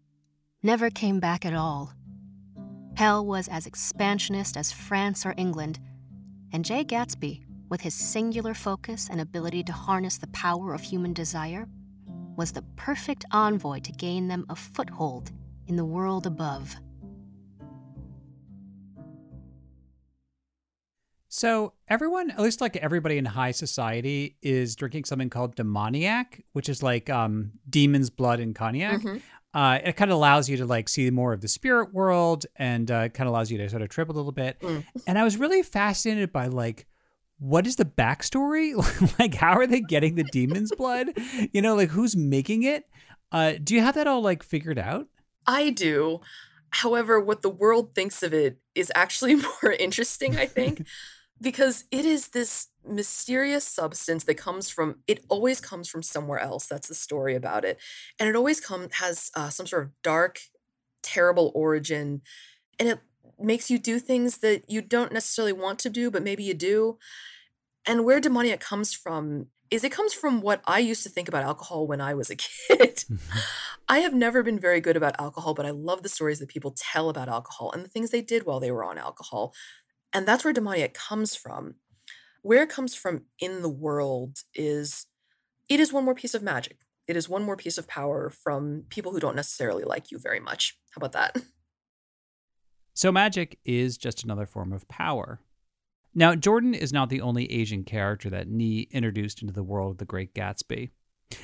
never 0.63 0.91
came 0.91 1.21
back 1.21 1.45
at 1.45 1.55
all. 1.55 1.93
Hell 2.97 3.25
was 3.25 3.49
as 3.49 3.67
expansionist 3.67 4.57
as 4.57 4.73
France 4.73 5.27
or 5.27 5.35
England, 5.37 5.79
and 6.53 6.65
Jay 6.65 6.85
Gatsby, 6.85 7.45
with 7.69 7.81
his 7.81 7.95
singular 7.95 8.55
focus 8.55 9.09
and 9.11 9.21
ability 9.21 9.63
to 9.65 9.73
harness 9.73 10.19
the 10.19 10.29
power 10.29 10.73
of 10.73 10.83
human 10.83 11.13
desire, 11.13 11.67
was 12.37 12.53
the 12.53 12.63
perfect 12.77 13.25
envoy 13.33 13.81
to 13.81 13.93
gain 13.93 14.29
them 14.29 14.47
a 14.49 14.57
foothold 14.57 15.33
in 15.67 15.77
the 15.77 15.85
world 15.85 16.27
above. 16.27 16.77
So, 21.29 21.75
everyone, 21.87 22.31
at 22.31 22.41
least 22.41 22.63
like 22.63 22.77
everybody 22.77 23.19
in 23.19 23.27
high 23.27 23.51
society, 23.51 24.37
is 24.41 24.75
drinking 24.75 25.05
something 25.05 25.29
called 25.29 25.55
demoniac, 25.55 26.43
which 26.55 26.71
is 26.71 26.83
like 26.83 27.11
um, 27.11 27.53
demon's 27.69 28.09
blood 28.09 28.41
and 28.41 28.55
cognac. 28.55 29.01
Mm-hmm. 29.01 29.19
Uh, 29.57 29.79
it 29.83 29.97
kind 29.97 30.11
of 30.11 30.17
allows 30.17 30.51
you 30.51 30.59
to 30.59 30.67
like 30.67 30.87
see 30.87 31.09
more 31.09 31.33
of 31.33 31.41
the 31.41 31.49
spirit 31.49 31.95
world 31.95 32.45
and 32.57 32.91
uh, 32.91 33.09
kind 33.09 33.27
of 33.27 33.33
allows 33.33 33.51
you 33.51 33.57
to 33.57 33.71
sort 33.71 33.81
of 33.81 33.89
trip 33.89 34.11
a 34.11 34.13
little 34.13 34.31
bit. 34.31 34.61
Mm. 34.61 34.85
And 35.07 35.19
I 35.19 35.25
was 35.25 35.39
really 35.39 35.63
fascinated 35.63 36.31
by 36.31 36.49
like 36.49 36.87
what 37.39 37.67
is 37.67 37.77
the 37.77 37.85
backstory? 37.85 38.75
like, 39.19 39.35
how 39.35 39.55
are 39.55 39.67
they 39.67 39.81
getting 39.81 40.15
the 40.15 40.25
demon's 40.25 40.73
blood? 40.73 41.09
You 41.53 41.63
know, 41.63 41.75
like 41.75 41.91
who's 41.91 42.17
making 42.17 42.65
it? 42.65 42.85
Uh, 43.33 43.55
do 43.63 43.75
you 43.75 43.81
have 43.81 43.95
that 43.95 44.07
all 44.07 44.21
like 44.21 44.43
figured 44.43 44.79
out? 44.79 45.09
I 45.47 45.71
do. 45.71 46.21
However, 46.71 47.21
what 47.21 47.43
the 47.43 47.51
world 47.51 47.95
thinks 47.95 48.23
of 48.23 48.35
it 48.35 48.59
is 48.75 48.93
actually 48.95 49.35
more 49.63 49.73
interesting, 49.79 50.37
I 50.37 50.47
think, 50.47 50.87
because 51.41 51.85
it 51.91 52.05
is 52.05 52.29
this 52.29 52.69
mysterious 52.89 53.65
substance 53.65 54.25
that 54.25 54.35
comes 54.35 54.69
from 54.71 54.97
it 55.07 55.25
always 55.29 55.61
comes 55.61 55.89
from 55.89 56.03
somewhere 56.03 56.39
else 56.39 56.67
that's 56.67 56.89
the 56.89 56.95
story 56.95 57.35
about 57.35 57.65
it 57.65 57.79
and 58.19 58.29
it 58.29 58.37
always 58.37 58.61
come 58.61 58.89
has 58.93 59.31
uh, 59.35 59.49
some 59.49 59.67
sort 59.67 59.83
of 59.83 59.91
dark 60.03 60.39
terrible 61.03 61.53
origin 61.55 62.23
and 62.79 62.89
it 62.89 63.01
makes 63.39 63.71
you 63.71 63.79
do 63.79 63.99
things 63.99 64.39
that 64.39 64.69
you 64.69 64.81
don't 64.81 65.13
necessarily 65.13 65.53
want 65.53 65.79
to 65.81 65.91
do, 65.91 66.11
but 66.11 66.23
maybe 66.23 66.43
you 66.43 66.55
do. 66.55 66.99
And 67.87 68.05
where 68.05 68.21
demoniac 68.21 68.61
comes 68.61 68.95
from 68.95 69.47
is 69.71 69.83
it 69.83 69.93
comes 69.93 70.13
from 70.13 70.41
what 70.41 70.63
I 70.67 70.79
used 70.79 71.03
to 71.03 71.09
think 71.09 71.29
about 71.29 71.43
alcohol 71.43 71.87
when 71.87 72.01
I 72.01 72.15
was 72.15 72.31
a 72.31 72.37
kid. 72.37 72.97
Mm-hmm. 72.97 73.39
I 73.89 73.99
have 73.99 74.15
never 74.15 74.43
been 74.43 74.59
very 74.59 74.81
good 74.81 74.97
about 74.97 75.21
alcohol, 75.21 75.55
but 75.55 75.67
I 75.67 75.71
love 75.71 76.03
the 76.03 76.09
stories 76.09 76.39
that 76.41 76.49
people 76.49 76.75
tell 76.77 77.09
about 77.09 77.29
alcohol 77.29 77.71
and 77.73 77.85
the 77.85 77.89
things 77.89 78.11
they 78.11 78.23
did 78.23 78.45
while 78.45 78.61
they 78.61 78.71
were 78.71 78.85
on 78.85 78.99
alcohol. 78.99 79.55
And 80.13 80.27
that's 80.27 80.45
where 80.45 80.53
demoniac 80.53 80.95
comes 80.95 81.37
from. 81.37 81.77
Where 82.47 82.63
it 82.63 82.69
comes 82.69 82.95
from 82.95 83.23
in 83.41 83.63
the 83.63 83.69
world 83.69 84.45
is 84.55 85.07
it 85.69 85.81
is 85.81 85.93
one 85.93 86.05
more 86.05 86.15
piece 86.15 86.33
of 86.33 86.45
magic. 86.45 86.79
It 87.09 87.17
is 87.17 87.29
one 87.29 87.43
more 87.43 87.57
piece 87.57 87.77
of 87.77 87.89
power 87.89 88.31
from 88.31 88.85
people 88.89 89.11
who 89.11 89.19
don't 89.19 89.35
necessarily 89.35 89.83
like 89.83 90.13
you 90.13 90.21
very 90.21 90.39
much. 90.39 90.79
How 90.95 91.01
about 91.01 91.11
that? 91.13 91.43
So 92.95 93.13
magic 93.13 93.59
is 93.63 93.99
just 93.99 94.25
another 94.25 94.47
form 94.47 94.73
of 94.73 94.89
power. 94.89 95.41
Now, 96.15 96.35
Jordan 96.35 96.73
is 96.73 96.95
not 96.95 97.11
the 97.11 97.21
only 97.21 97.53
Asian 97.53 97.85
character 97.85 98.31
that 98.31 98.49
Nghi 98.49 98.91
introduced 98.91 99.43
into 99.43 99.53
the 99.53 99.63
world 99.63 99.91
of 99.91 99.99
the 99.99 100.07
Great 100.07 100.33
Gatsby. 100.33 100.89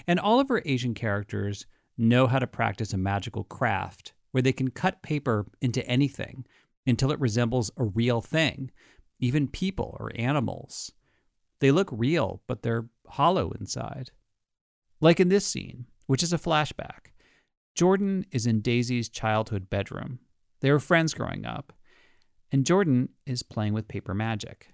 And 0.06 0.18
all 0.18 0.40
of 0.40 0.48
her 0.48 0.62
Asian 0.64 0.94
characters 0.94 1.66
know 1.98 2.26
how 2.26 2.38
to 2.38 2.46
practice 2.46 2.94
a 2.94 2.96
magical 2.96 3.44
craft 3.44 4.14
where 4.30 4.40
they 4.40 4.54
can 4.54 4.70
cut 4.70 5.02
paper 5.02 5.44
into 5.60 5.86
anything 5.86 6.46
until 6.86 7.12
it 7.12 7.20
resembles 7.20 7.70
a 7.76 7.84
real 7.84 8.22
thing, 8.22 8.70
even 9.22 9.48
people 9.48 9.96
or 9.98 10.12
animals. 10.14 10.92
They 11.60 11.70
look 11.70 11.88
real, 11.90 12.42
but 12.46 12.62
they're 12.62 12.90
hollow 13.08 13.52
inside. 13.52 14.10
Like 15.00 15.18
in 15.18 15.30
this 15.30 15.46
scene, 15.46 15.86
which 16.06 16.22
is 16.22 16.34
a 16.34 16.38
flashback. 16.38 17.12
Jordan 17.74 18.26
is 18.30 18.46
in 18.46 18.60
Daisy's 18.60 19.08
childhood 19.08 19.70
bedroom 19.70 20.18
they 20.62 20.70
were 20.70 20.80
friends 20.80 21.12
growing 21.12 21.44
up, 21.44 21.72
and 22.52 22.64
Jordan 22.64 23.10
is 23.26 23.42
playing 23.42 23.74
with 23.74 23.88
paper 23.88 24.14
magic. 24.14 24.68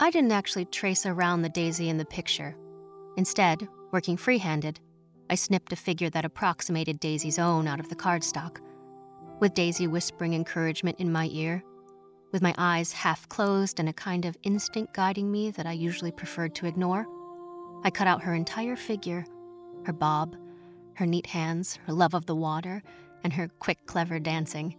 I 0.00 0.10
didn't 0.10 0.32
actually 0.32 0.64
trace 0.64 1.06
around 1.06 1.42
the 1.42 1.50
daisy 1.50 1.90
in 1.90 1.98
the 1.98 2.06
picture. 2.06 2.56
Instead, 3.16 3.68
working 3.92 4.16
free 4.16 4.38
handed, 4.38 4.80
I 5.28 5.34
snipped 5.34 5.72
a 5.72 5.76
figure 5.76 6.10
that 6.10 6.24
approximated 6.24 6.98
Daisy's 6.98 7.38
own 7.38 7.68
out 7.68 7.78
of 7.78 7.90
the 7.90 7.94
cardstock, 7.94 8.58
with 9.40 9.54
Daisy 9.54 9.86
whispering 9.86 10.34
encouragement 10.34 11.00
in 11.00 11.12
my 11.12 11.28
ear, 11.32 11.62
with 12.32 12.42
my 12.42 12.54
eyes 12.58 12.92
half 12.92 13.28
closed 13.28 13.78
and 13.78 13.88
a 13.88 13.92
kind 13.92 14.24
of 14.24 14.36
instinct 14.42 14.94
guiding 14.94 15.30
me 15.30 15.50
that 15.52 15.66
I 15.66 15.72
usually 15.72 16.12
preferred 16.12 16.54
to 16.56 16.66
ignore. 16.66 17.06
I 17.84 17.90
cut 17.90 18.06
out 18.06 18.22
her 18.22 18.34
entire 18.34 18.76
figure 18.76 19.24
her 19.84 19.92
bob, 19.92 20.34
her 20.94 21.06
neat 21.06 21.26
hands, 21.26 21.78
her 21.86 21.92
love 21.92 22.14
of 22.14 22.26
the 22.26 22.34
water, 22.34 22.82
and 23.22 23.32
her 23.32 23.48
quick, 23.58 23.84
clever 23.86 24.18
dancing. 24.18 24.74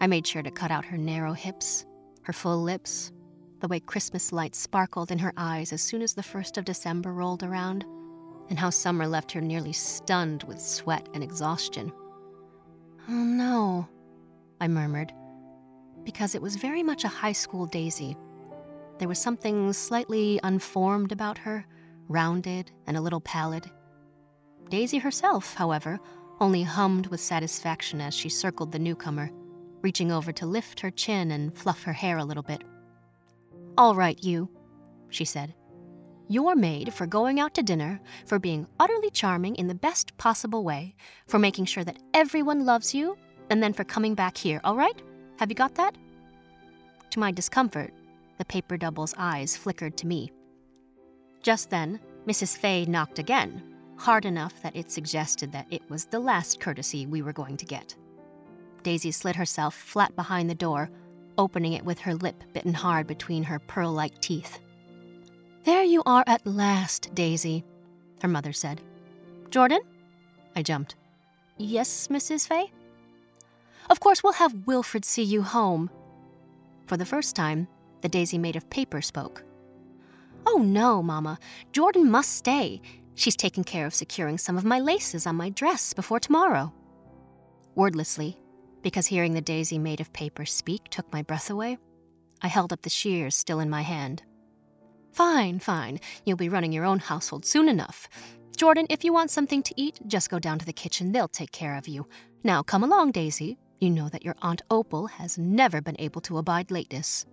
I 0.00 0.06
made 0.06 0.26
sure 0.26 0.42
to 0.42 0.50
cut 0.50 0.70
out 0.70 0.84
her 0.84 0.98
narrow 0.98 1.32
hips, 1.32 1.86
her 2.22 2.32
full 2.32 2.62
lips, 2.62 3.10
the 3.60 3.68
way 3.68 3.80
Christmas 3.80 4.32
lights 4.32 4.58
sparkled 4.58 5.10
in 5.10 5.18
her 5.18 5.32
eyes 5.36 5.72
as 5.72 5.82
soon 5.82 6.02
as 6.02 6.14
the 6.14 6.22
1st 6.22 6.58
of 6.58 6.64
December 6.64 7.12
rolled 7.12 7.42
around, 7.42 7.84
and 8.50 8.58
how 8.58 8.70
summer 8.70 9.06
left 9.06 9.32
her 9.32 9.40
nearly 9.40 9.72
stunned 9.72 10.44
with 10.44 10.60
sweat 10.60 11.08
and 11.14 11.24
exhaustion. 11.24 11.92
Oh 13.10 13.24
no, 13.24 13.88
I 14.60 14.68
murmured, 14.68 15.14
because 16.04 16.34
it 16.34 16.42
was 16.42 16.56
very 16.56 16.82
much 16.82 17.04
a 17.04 17.08
high 17.08 17.32
school 17.32 17.64
daisy. 17.64 18.16
There 18.98 19.08
was 19.08 19.18
something 19.18 19.72
slightly 19.72 20.38
unformed 20.42 21.10
about 21.10 21.38
her, 21.38 21.64
rounded 22.08 22.70
and 22.86 22.96
a 22.96 23.00
little 23.00 23.20
pallid. 23.20 23.70
Daisy 24.68 24.98
herself, 24.98 25.54
however, 25.54 25.98
only 26.40 26.62
hummed 26.62 27.06
with 27.06 27.20
satisfaction 27.20 28.00
as 28.00 28.12
she 28.12 28.28
circled 28.28 28.72
the 28.72 28.78
newcomer, 28.78 29.30
reaching 29.80 30.12
over 30.12 30.30
to 30.32 30.44
lift 30.44 30.80
her 30.80 30.90
chin 30.90 31.30
and 31.30 31.56
fluff 31.56 31.84
her 31.84 31.92
hair 31.94 32.18
a 32.18 32.24
little 32.24 32.42
bit. 32.42 32.62
All 33.78 33.94
right, 33.94 34.22
you, 34.22 34.50
she 35.08 35.24
said. 35.24 35.54
You're 36.30 36.56
made 36.56 36.92
for 36.92 37.06
going 37.06 37.40
out 37.40 37.54
to 37.54 37.62
dinner, 37.62 37.98
for 38.26 38.38
being 38.38 38.66
utterly 38.78 39.08
charming 39.08 39.54
in 39.54 39.66
the 39.66 39.74
best 39.74 40.14
possible 40.18 40.62
way, 40.62 40.94
for 41.26 41.38
making 41.38 41.64
sure 41.64 41.84
that 41.84 41.98
everyone 42.12 42.66
loves 42.66 42.94
you, 42.94 43.16
and 43.48 43.62
then 43.62 43.72
for 43.72 43.82
coming 43.82 44.14
back 44.14 44.36
here, 44.36 44.60
all 44.62 44.76
right? 44.76 45.00
Have 45.38 45.50
you 45.50 45.54
got 45.54 45.74
that? 45.76 45.96
To 47.10 47.18
my 47.18 47.32
discomfort, 47.32 47.94
the 48.36 48.44
paper 48.44 48.76
double's 48.76 49.14
eyes 49.16 49.56
flickered 49.56 49.96
to 49.96 50.06
me. 50.06 50.30
Just 51.42 51.70
then, 51.70 51.98
Mrs. 52.26 52.58
Fay 52.58 52.84
knocked 52.84 53.18
again, 53.18 53.62
hard 53.96 54.26
enough 54.26 54.60
that 54.60 54.76
it 54.76 54.92
suggested 54.92 55.50
that 55.52 55.66
it 55.70 55.80
was 55.88 56.04
the 56.04 56.20
last 56.20 56.60
courtesy 56.60 57.06
we 57.06 57.22
were 57.22 57.32
going 57.32 57.56
to 57.56 57.64
get. 57.64 57.96
Daisy 58.82 59.12
slid 59.12 59.36
herself 59.36 59.74
flat 59.74 60.14
behind 60.14 60.50
the 60.50 60.54
door, 60.54 60.90
opening 61.38 61.72
it 61.72 61.86
with 61.86 62.00
her 62.00 62.14
lip 62.14 62.44
bitten 62.52 62.74
hard 62.74 63.06
between 63.06 63.44
her 63.44 63.58
pearl 63.58 63.92
like 63.92 64.20
teeth. 64.20 64.60
There 65.68 65.84
you 65.84 66.02
are 66.06 66.24
at 66.26 66.46
last, 66.46 67.14
Daisy, 67.14 67.62
her 68.22 68.28
mother 68.28 68.54
said. 68.54 68.80
Jordan? 69.50 69.80
I 70.56 70.62
jumped. 70.62 70.96
Yes, 71.58 72.08
Mrs. 72.08 72.48
Fay? 72.48 72.72
Of 73.90 74.00
course, 74.00 74.24
we'll 74.24 74.32
have 74.32 74.66
Wilfred 74.66 75.04
see 75.04 75.24
you 75.24 75.42
home. 75.42 75.90
For 76.86 76.96
the 76.96 77.04
first 77.04 77.36
time, 77.36 77.68
the 78.00 78.08
daisy 78.08 78.38
made 78.38 78.56
of 78.56 78.70
paper 78.70 79.02
spoke. 79.02 79.44
Oh 80.46 80.62
no, 80.64 81.02
Mamma. 81.02 81.38
Jordan 81.72 82.10
must 82.10 82.36
stay. 82.36 82.80
She's 83.14 83.36
taken 83.36 83.62
care 83.62 83.84
of 83.84 83.94
securing 83.94 84.38
some 84.38 84.56
of 84.56 84.64
my 84.64 84.80
laces 84.80 85.26
on 85.26 85.36
my 85.36 85.50
dress 85.50 85.92
before 85.92 86.18
tomorrow. 86.18 86.72
Wordlessly, 87.74 88.38
because 88.80 89.06
hearing 89.06 89.34
the 89.34 89.42
daisy 89.42 89.78
made 89.78 90.00
of 90.00 90.14
paper 90.14 90.46
speak 90.46 90.88
took 90.88 91.12
my 91.12 91.20
breath 91.20 91.50
away, 91.50 91.76
I 92.40 92.48
held 92.48 92.72
up 92.72 92.80
the 92.80 92.88
shears 92.88 93.36
still 93.36 93.60
in 93.60 93.68
my 93.68 93.82
hand. 93.82 94.22
Fine, 95.12 95.58
fine. 95.60 96.00
You'll 96.24 96.36
be 96.36 96.48
running 96.48 96.72
your 96.72 96.84
own 96.84 96.98
household 97.00 97.44
soon 97.44 97.68
enough. 97.68 98.08
Jordan, 98.56 98.86
if 98.90 99.04
you 99.04 99.12
want 99.12 99.30
something 99.30 99.62
to 99.62 99.74
eat, 99.76 100.00
just 100.06 100.30
go 100.30 100.38
down 100.38 100.58
to 100.58 100.66
the 100.66 100.72
kitchen. 100.72 101.12
They'll 101.12 101.28
take 101.28 101.52
care 101.52 101.76
of 101.76 101.88
you. 101.88 102.06
Now 102.42 102.62
come 102.62 102.82
along, 102.82 103.12
Daisy. 103.12 103.58
you 103.80 103.90
know 103.90 104.08
that 104.08 104.24
your 104.24 104.34
Aunt 104.42 104.62
Opal 104.70 105.06
has 105.06 105.38
never 105.38 105.80
been 105.80 105.96
able 105.98 106.20
to 106.22 106.38
abide 106.38 106.70
lateness. 106.70 107.24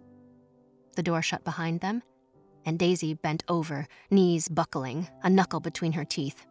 The 0.96 1.04
door 1.04 1.22
shut 1.22 1.44
behind 1.44 1.80
them, 1.82 2.04
and 2.66 2.78
Daisy 2.80 3.16
bent 3.16 3.44
over, 3.48 3.88
knees 4.12 4.48
buckling, 4.48 5.08
a 5.24 5.30
knuckle 5.30 5.60
between 5.60 5.94
her 5.94 6.06
teeth. 6.06 6.46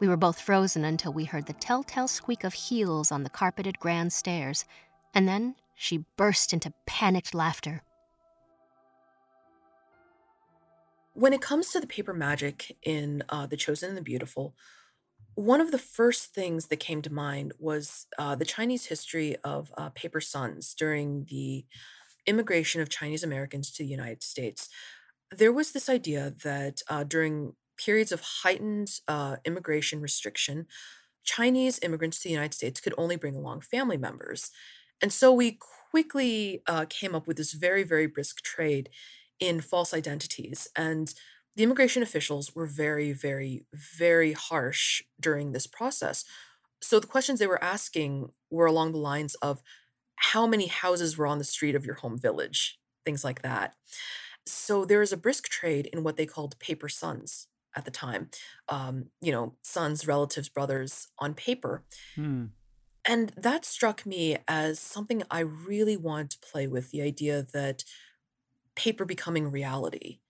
We 0.00 0.08
were 0.08 0.16
both 0.16 0.40
frozen 0.40 0.84
until 0.84 1.12
we 1.12 1.24
heard 1.24 1.46
the 1.46 1.52
telltale 1.54 2.08
squeak 2.08 2.44
of 2.44 2.54
heels 2.54 3.12
on 3.12 3.22
the 3.22 3.30
carpeted 3.30 3.78
grand 3.78 4.12
stairs, 4.12 4.64
and 5.14 5.26
then 5.28 5.54
she 5.74 6.04
burst 6.16 6.52
into 6.52 6.72
panicked 6.86 7.34
laughter. 7.34 7.82
When 11.16 11.32
it 11.32 11.40
comes 11.40 11.70
to 11.70 11.80
the 11.80 11.86
paper 11.86 12.12
magic 12.12 12.76
in 12.82 13.22
uh, 13.30 13.46
The 13.46 13.56
Chosen 13.56 13.88
and 13.88 13.96
the 13.96 14.02
Beautiful, 14.02 14.54
one 15.34 15.62
of 15.62 15.70
the 15.70 15.78
first 15.78 16.34
things 16.34 16.66
that 16.66 16.76
came 16.76 17.00
to 17.00 17.10
mind 17.10 17.54
was 17.58 18.04
uh, 18.18 18.34
the 18.34 18.44
Chinese 18.44 18.84
history 18.84 19.34
of 19.42 19.72
uh, 19.78 19.88
paper 19.94 20.20
sons 20.20 20.74
during 20.74 21.24
the 21.30 21.64
immigration 22.26 22.82
of 22.82 22.90
Chinese 22.90 23.24
Americans 23.24 23.70
to 23.72 23.82
the 23.82 23.88
United 23.88 24.22
States. 24.22 24.68
There 25.34 25.54
was 25.54 25.72
this 25.72 25.88
idea 25.88 26.34
that 26.44 26.82
uh, 26.90 27.02
during 27.02 27.54
periods 27.78 28.12
of 28.12 28.20
heightened 28.42 28.90
uh, 29.08 29.36
immigration 29.46 30.02
restriction, 30.02 30.66
Chinese 31.24 31.80
immigrants 31.82 32.18
to 32.18 32.24
the 32.28 32.34
United 32.34 32.52
States 32.52 32.78
could 32.78 32.94
only 32.98 33.16
bring 33.16 33.34
along 33.34 33.62
family 33.62 33.96
members. 33.96 34.50
And 35.00 35.10
so 35.10 35.32
we 35.32 35.58
quickly 35.90 36.62
uh, 36.66 36.84
came 36.90 37.14
up 37.14 37.26
with 37.26 37.38
this 37.38 37.54
very, 37.54 37.84
very 37.84 38.06
brisk 38.06 38.42
trade 38.42 38.90
in 39.40 39.60
false 39.60 39.92
identities. 39.94 40.68
And 40.76 41.12
the 41.56 41.62
immigration 41.62 42.02
officials 42.02 42.54
were 42.54 42.66
very, 42.66 43.12
very, 43.12 43.66
very 43.72 44.32
harsh 44.32 45.02
during 45.18 45.52
this 45.52 45.66
process. 45.66 46.24
So 46.82 47.00
the 47.00 47.06
questions 47.06 47.38
they 47.38 47.46
were 47.46 47.62
asking 47.62 48.30
were 48.50 48.66
along 48.66 48.92
the 48.92 48.98
lines 48.98 49.34
of 49.36 49.62
how 50.16 50.46
many 50.46 50.66
houses 50.66 51.16
were 51.16 51.26
on 51.26 51.38
the 51.38 51.44
street 51.44 51.74
of 51.74 51.84
your 51.84 51.96
home 51.96 52.18
village, 52.18 52.78
things 53.04 53.24
like 53.24 53.42
that. 53.42 53.74
So 54.46 54.84
there 54.84 55.02
is 55.02 55.12
a 55.12 55.16
brisk 55.16 55.48
trade 55.48 55.86
in 55.92 56.02
what 56.02 56.16
they 56.16 56.26
called 56.26 56.58
paper 56.58 56.88
sons 56.88 57.48
at 57.74 57.84
the 57.84 57.90
time. 57.90 58.30
Um, 58.68 59.06
you 59.20 59.32
know, 59.32 59.54
sons, 59.62 60.06
relatives, 60.06 60.48
brothers 60.48 61.08
on 61.18 61.34
paper. 61.34 61.84
Hmm. 62.14 62.46
And 63.08 63.32
that 63.36 63.64
struck 63.64 64.04
me 64.04 64.38
as 64.48 64.80
something 64.80 65.22
I 65.30 65.40
really 65.40 65.96
wanted 65.96 66.30
to 66.30 66.38
play 66.38 66.66
with 66.66 66.90
the 66.90 67.02
idea 67.02 67.46
that 67.52 67.84
paper 68.76 69.04
becoming 69.04 69.50
reality. 69.50 70.20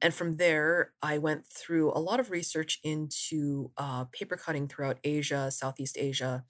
And 0.00 0.12
from 0.12 0.36
there, 0.36 0.92
I 1.02 1.18
went 1.18 1.46
through 1.46 1.90
a 1.92 2.00
lot 2.00 2.20
of 2.20 2.30
research 2.30 2.78
into 2.84 3.70
uh, 3.78 4.04
paper 4.12 4.36
cutting 4.36 4.68
throughout 4.68 4.98
Asia, 5.02 5.50
Southeast 5.50 5.96
Asia, 5.98 6.44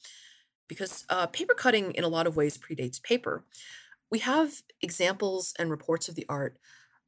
because 0.68 1.04
uh, 1.09 1.26
paper 1.26 1.54
cutting 1.54 1.92
in 1.92 2.04
a 2.04 2.09
lot 2.09 2.26
of 2.26 2.37
ways 2.37 2.59
predates 2.59 3.02
paper. 3.02 3.44
We 4.11 4.18
have 4.20 4.62
examples 4.82 5.54
and 5.59 5.70
reports 5.70 6.09
of 6.09 6.16
the 6.16 6.26
art 6.28 6.59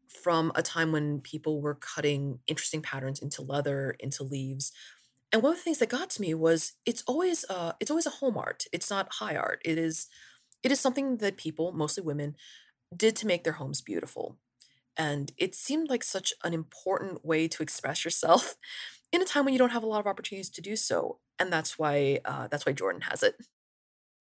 from 0.09 0.53
a 0.55 0.63
time 0.63 0.93
when 0.93 1.21
people 1.21 1.61
were 1.61 1.75
cutting 1.75 2.39
interesting 2.47 2.83
patterns 2.83 3.21
into 3.21 3.43
leather, 3.43 3.97
into 4.01 4.23
leaves. 4.23 4.73
And 5.33 5.43
one 5.43 5.53
of 5.53 5.59
the 5.59 5.63
things 5.63 5.79
that 5.79 5.91
got 5.91 6.11
to 6.11 6.23
me 6.23 6.35
was 6.35 6.73
it's 6.87 7.03
always 7.07 7.45
uh 7.51 7.73
it's 7.81 7.91
always 7.91 8.07
a 8.07 8.11
home 8.11 8.39
art. 8.39 8.65
It's 8.73 8.91
not 8.91 9.15
high 9.15 9.37
art. 9.37 9.61
It 9.65 9.77
is 9.77 10.07
it 10.63 10.73
is 10.73 10.81
something 10.81 11.19
that 11.19 11.37
people, 11.37 11.73
mostly 11.73 12.03
women, 12.03 12.35
did 12.97 13.17
to 13.17 13.27
make 13.27 13.45
their 13.45 13.55
homes 13.55 13.81
beautiful. 13.81 14.37
And 14.97 15.33
it 15.39 15.55
seemed 15.55 15.89
like 15.89 16.03
such 16.03 16.33
an 16.43 16.53
important 16.53 17.25
way 17.25 17.47
to 17.49 17.63
express 17.63 18.05
yourself 18.05 18.57
in 19.13 19.23
a 19.23 19.25
time 19.25 19.45
when 19.45 19.55
you 19.55 19.59
don't 19.59 19.71
have 19.71 19.85
a 19.85 19.87
lot 19.87 20.01
of 20.01 20.07
opportunities 20.07 20.51
to 20.51 20.61
do 20.61 20.77
so. 20.77 21.19
And 21.39 21.53
that's 21.53 21.79
why 21.79 22.21
uh, 22.25 22.49
that's 22.49 22.67
why 22.67 22.73
Jordan 22.73 23.03
has 23.03 23.23
it. 23.23 23.37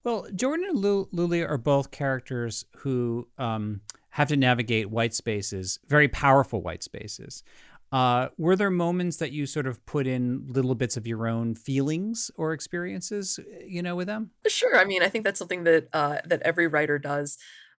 Well, 0.03 0.27
Jordan 0.33 0.67
and 0.69 0.77
Lulia 0.77 1.49
are 1.49 1.57
both 1.57 1.91
characters 1.91 2.63
who 2.77 3.27
um, 3.37 3.81
have 4.11 4.29
to 4.29 4.37
navigate 4.37 4.89
white 4.89 5.13
spaces, 5.13 5.79
very 5.87 6.07
powerful 6.07 6.61
white 6.61 6.83
spaces. 6.83 7.43
Uh, 7.91 8.27
were 8.37 8.55
there 8.55 8.69
moments 8.69 9.17
that 9.17 9.31
you 9.31 9.45
sort 9.45 9.65
of 9.65 9.83
put 9.85 10.07
in 10.07 10.45
little 10.47 10.75
bits 10.75 10.97
of 10.97 11.07
your 11.07 11.27
own 11.27 11.55
feelings 11.55 12.29
or 12.35 12.53
experiences, 12.53 13.39
you 13.65 13.81
know, 13.81 13.95
with 13.95 14.07
them? 14.07 14.31
Sure. 14.47 14.77
I 14.77 14.85
mean, 14.85 15.01
I 15.01 15.09
think 15.09 15.23
that's 15.23 15.39
something 15.39 15.63
that 15.63 15.87
uh, 15.93 16.17
that 16.25 16.41
every 16.41 16.67
writer 16.67 16.99
does. 16.99 17.37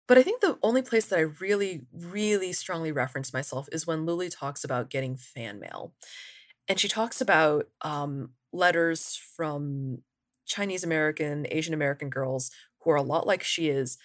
But 0.09 0.17
I 0.17 0.23
think 0.23 0.41
the 0.41 0.57
only 0.63 0.81
place 0.81 1.05
that 1.05 1.19
I 1.19 1.33
really, 1.39 1.85
really 1.93 2.51
strongly 2.51 2.91
reference 2.91 3.31
myself 3.31 3.69
is 3.71 3.85
when 3.85 4.07
Luli 4.07 4.27
talks 4.35 4.63
about 4.63 4.89
getting 4.89 5.15
fan 5.15 5.59
mail, 5.59 5.93
and 6.67 6.79
she 6.79 6.87
talks 6.87 7.21
about 7.21 7.69
um, 7.81 8.31
letters 8.51 9.15
from 9.37 9.99
Chinese 10.47 10.83
American, 10.83 11.45
Asian 11.51 11.75
American 11.75 12.09
girls 12.09 12.49
who 12.79 12.89
are 12.89 12.95
a 12.95 13.03
lot 13.03 13.27
like 13.27 13.43
she 13.43 13.69
is, 13.69 13.99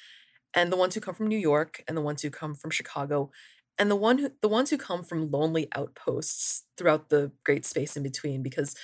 and 0.53 0.71
the 0.71 0.77
ones 0.77 0.95
who 0.95 1.01
come 1.01 1.15
from 1.15 1.27
New 1.27 1.39
York 1.39 1.83
and 1.89 1.97
the 1.97 2.03
ones 2.03 2.21
who 2.21 2.29
come 2.29 2.55
from 2.55 2.71
Chicago 2.71 3.31
and 3.79 3.91
the 3.91 3.97
one 3.97 4.19
who 4.19 4.31
the 4.43 4.49
ones 4.49 4.69
who 4.69 4.77
come 4.77 5.05
from 5.05 5.31
lonely 5.31 5.69
outposts 5.75 6.65
throughout 6.77 7.09
the 7.09 7.33
great 7.45 7.65
space 7.65 7.97
in 7.97 8.03
between. 8.03 8.43
Because 8.43 8.77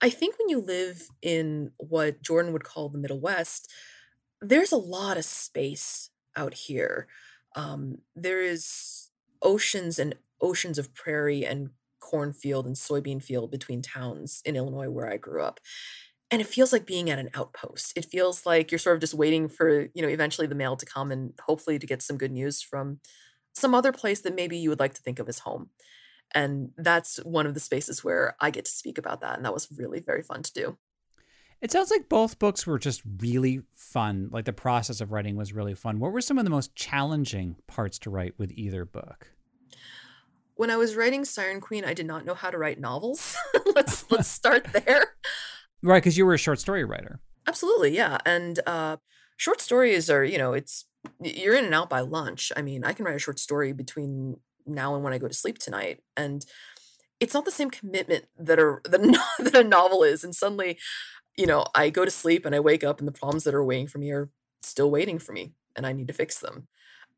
I 0.00 0.10
think 0.10 0.40
when 0.40 0.48
you 0.48 0.58
live 0.58 1.08
in 1.22 1.70
what 1.76 2.20
Jordan 2.20 2.52
would 2.52 2.64
call 2.64 2.88
the 2.88 2.98
Middle 2.98 3.20
West, 3.20 3.72
there's 4.40 4.72
a 4.72 4.76
lot 4.76 5.16
of 5.16 5.24
space 5.24 6.10
out 6.36 6.54
here. 6.54 7.06
Um, 7.56 7.98
there 8.14 8.42
is 8.42 9.10
oceans 9.42 9.98
and 9.98 10.14
oceans 10.40 10.78
of 10.78 10.94
prairie 10.94 11.44
and 11.44 11.70
cornfield 12.00 12.66
and 12.66 12.76
soybean 12.76 13.22
field 13.22 13.50
between 13.50 13.80
towns 13.80 14.42
in 14.44 14.56
Illinois 14.56 14.90
where 14.90 15.10
I 15.10 15.16
grew 15.16 15.42
up 15.42 15.60
and 16.30 16.40
it 16.40 16.48
feels 16.48 16.72
like 16.72 16.86
being 16.86 17.10
at 17.10 17.18
an 17.18 17.30
outpost. 17.34 17.96
It 17.96 18.06
feels 18.06 18.46
like 18.46 18.70
you're 18.72 18.78
sort 18.78 18.96
of 18.96 19.00
just 19.00 19.14
waiting 19.14 19.48
for, 19.48 19.82
you 19.94 20.02
know, 20.02 20.08
eventually 20.08 20.46
the 20.46 20.54
mail 20.54 20.76
to 20.76 20.86
come 20.86 21.12
and 21.12 21.32
hopefully 21.46 21.78
to 21.78 21.86
get 21.86 22.02
some 22.02 22.18
good 22.18 22.32
news 22.32 22.60
from 22.62 22.98
some 23.54 23.74
other 23.74 23.92
place 23.92 24.20
that 24.22 24.34
maybe 24.34 24.56
you 24.56 24.68
would 24.68 24.80
like 24.80 24.94
to 24.94 25.02
think 25.02 25.18
of 25.18 25.28
as 25.28 25.40
home. 25.40 25.70
And 26.34 26.70
that's 26.76 27.18
one 27.18 27.46
of 27.46 27.54
the 27.54 27.60
spaces 27.60 28.02
where 28.02 28.36
I 28.40 28.50
get 28.50 28.64
to 28.64 28.70
speak 28.72 28.98
about 28.98 29.20
that. 29.20 29.36
And 29.36 29.44
that 29.44 29.54
was 29.54 29.68
really 29.76 30.00
very 30.00 30.22
fun 30.22 30.42
to 30.42 30.52
do. 30.52 30.78
It 31.60 31.70
sounds 31.70 31.90
like 31.90 32.08
both 32.08 32.38
books 32.38 32.66
were 32.66 32.78
just 32.78 33.02
really 33.18 33.62
fun. 33.72 34.28
Like 34.30 34.44
the 34.44 34.52
process 34.52 35.00
of 35.00 35.12
writing 35.12 35.36
was 35.36 35.52
really 35.52 35.74
fun. 35.74 35.98
What 35.98 36.12
were 36.12 36.20
some 36.20 36.38
of 36.38 36.44
the 36.44 36.50
most 36.50 36.74
challenging 36.74 37.56
parts 37.66 37.98
to 38.00 38.10
write 38.10 38.34
with 38.38 38.52
either 38.52 38.84
book? 38.84 39.28
When 40.56 40.70
I 40.70 40.76
was 40.76 40.94
writing 40.94 41.24
Siren 41.24 41.60
Queen, 41.60 41.84
I 41.84 41.94
did 41.94 42.06
not 42.06 42.24
know 42.24 42.34
how 42.34 42.50
to 42.50 42.58
write 42.58 42.78
novels. 42.78 43.36
let's 43.74 44.10
let's 44.10 44.28
start 44.28 44.66
there. 44.72 45.14
Right, 45.82 46.02
because 46.02 46.16
you 46.16 46.26
were 46.26 46.34
a 46.34 46.38
short 46.38 46.60
story 46.60 46.84
writer. 46.84 47.20
Absolutely, 47.46 47.94
yeah. 47.94 48.18
And 48.24 48.60
uh, 48.66 48.96
short 49.36 49.60
stories 49.60 50.08
are, 50.08 50.24
you 50.24 50.38
know, 50.38 50.52
it's 50.52 50.86
you're 51.20 51.54
in 51.54 51.64
and 51.64 51.74
out 51.74 51.90
by 51.90 52.00
lunch. 52.00 52.52
I 52.56 52.62
mean, 52.62 52.84
I 52.84 52.92
can 52.92 53.04
write 53.04 53.16
a 53.16 53.20
short 53.20 53.38
story 53.38 53.72
between 53.72 54.36
now 54.66 54.94
and 54.94 55.04
when 55.04 55.12
I 55.12 55.18
go 55.18 55.28
to 55.28 55.34
sleep 55.34 55.58
tonight, 55.58 56.00
and 56.16 56.44
it's 57.20 57.34
not 57.34 57.44
the 57.44 57.50
same 57.50 57.70
commitment 57.70 58.26
that 58.38 58.58
a 58.58 58.78
that 58.88 59.00
a, 59.00 59.42
that 59.42 59.54
a 59.54 59.68
novel 59.68 60.02
is. 60.02 60.24
And 60.24 60.34
suddenly, 60.34 60.78
you 61.36 61.46
know, 61.46 61.64
I 61.74 61.90
go 61.90 62.04
to 62.04 62.10
sleep 62.10 62.46
and 62.46 62.54
I 62.54 62.60
wake 62.60 62.84
up, 62.84 62.98
and 62.98 63.08
the 63.08 63.12
problems 63.12 63.44
that 63.44 63.54
are 63.54 63.64
waiting 63.64 63.86
for 63.86 63.98
me 63.98 64.10
are 64.10 64.30
still 64.62 64.90
waiting 64.90 65.18
for 65.18 65.32
me, 65.32 65.52
and 65.76 65.86
I 65.86 65.92
need 65.92 66.08
to 66.08 66.14
fix 66.14 66.38
them. 66.38 66.68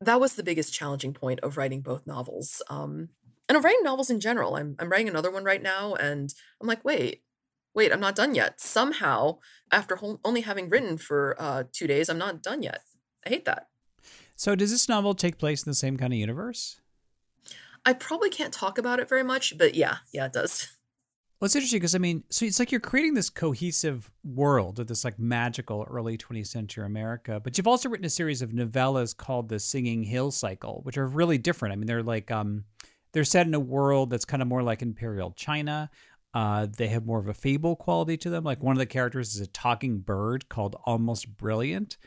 That 0.00 0.20
was 0.20 0.34
the 0.34 0.42
biggest 0.42 0.74
challenging 0.74 1.14
point 1.14 1.40
of 1.40 1.56
writing 1.56 1.80
both 1.80 2.06
novels. 2.06 2.62
Um, 2.68 3.10
and 3.48 3.56
of 3.56 3.64
writing 3.64 3.82
novels 3.82 4.10
in 4.10 4.20
general. 4.20 4.56
I'm 4.56 4.76
I'm 4.78 4.90
writing 4.90 5.08
another 5.08 5.30
one 5.30 5.44
right 5.44 5.62
now, 5.62 5.94
and 5.94 6.32
I'm 6.60 6.66
like, 6.66 6.84
wait, 6.84 7.22
wait, 7.74 7.92
I'm 7.92 8.00
not 8.00 8.16
done 8.16 8.34
yet. 8.34 8.60
Somehow, 8.60 9.38
after 9.70 9.98
only 10.24 10.40
having 10.40 10.68
written 10.68 10.98
for 10.98 11.36
uh, 11.38 11.64
two 11.72 11.86
days, 11.86 12.08
I'm 12.08 12.18
not 12.18 12.42
done 12.42 12.62
yet. 12.62 12.80
I 13.24 13.28
hate 13.28 13.44
that. 13.44 13.68
So, 14.34 14.54
does 14.54 14.70
this 14.70 14.88
novel 14.88 15.14
take 15.14 15.38
place 15.38 15.64
in 15.64 15.70
the 15.70 15.74
same 15.74 15.96
kind 15.96 16.12
of 16.12 16.18
universe? 16.18 16.80
I 17.84 17.92
probably 17.92 18.30
can't 18.30 18.52
talk 18.52 18.78
about 18.78 18.98
it 18.98 19.08
very 19.08 19.22
much, 19.22 19.56
but 19.56 19.74
yeah, 19.74 19.98
yeah, 20.12 20.26
it 20.26 20.32
does. 20.32 20.75
Well, 21.38 21.46
it's 21.46 21.54
interesting 21.54 21.80
because 21.80 21.94
I 21.94 21.98
mean, 21.98 22.24
so 22.30 22.46
it's 22.46 22.58
like 22.58 22.72
you're 22.72 22.80
creating 22.80 23.12
this 23.12 23.28
cohesive 23.28 24.10
world 24.24 24.78
of 24.78 24.86
this 24.86 25.04
like 25.04 25.18
magical 25.18 25.86
early 25.90 26.16
20th 26.16 26.46
century 26.46 26.86
America, 26.86 27.40
but 27.44 27.58
you've 27.58 27.66
also 27.66 27.90
written 27.90 28.06
a 28.06 28.10
series 28.10 28.40
of 28.40 28.52
novellas 28.52 29.14
called 29.14 29.50
the 29.50 29.58
Singing 29.58 30.02
Hill 30.02 30.30
Cycle, 30.30 30.80
which 30.84 30.96
are 30.96 31.06
really 31.06 31.36
different. 31.36 31.74
I 31.74 31.76
mean, 31.76 31.86
they're 31.86 32.02
like 32.02 32.30
um, 32.30 32.64
they're 33.12 33.24
set 33.24 33.46
in 33.46 33.52
a 33.52 33.60
world 33.60 34.08
that's 34.08 34.24
kind 34.24 34.40
of 34.40 34.48
more 34.48 34.62
like 34.62 34.80
Imperial 34.80 35.32
China. 35.32 35.90
Uh, 36.32 36.66
they 36.74 36.88
have 36.88 37.04
more 37.04 37.18
of 37.18 37.28
a 37.28 37.34
fable 37.34 37.76
quality 37.76 38.16
to 38.16 38.30
them. 38.30 38.44
Like 38.44 38.62
one 38.62 38.76
of 38.76 38.78
the 38.78 38.86
characters 38.86 39.34
is 39.34 39.40
a 39.42 39.46
talking 39.46 39.98
bird 39.98 40.48
called 40.48 40.76
Almost 40.84 41.36
Brilliant. 41.36 41.98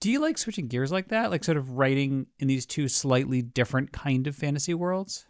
Do 0.00 0.10
you 0.10 0.20
like 0.20 0.38
switching 0.38 0.66
gears 0.66 0.90
like 0.90 1.08
that? 1.08 1.30
Like 1.30 1.44
sort 1.44 1.56
of 1.56 1.78
writing 1.78 2.26
in 2.38 2.48
these 2.48 2.66
two 2.66 2.88
slightly 2.88 3.42
different 3.42 3.92
kind 3.92 4.26
of 4.26 4.34
fantasy 4.34 4.74
worlds? 4.74 5.26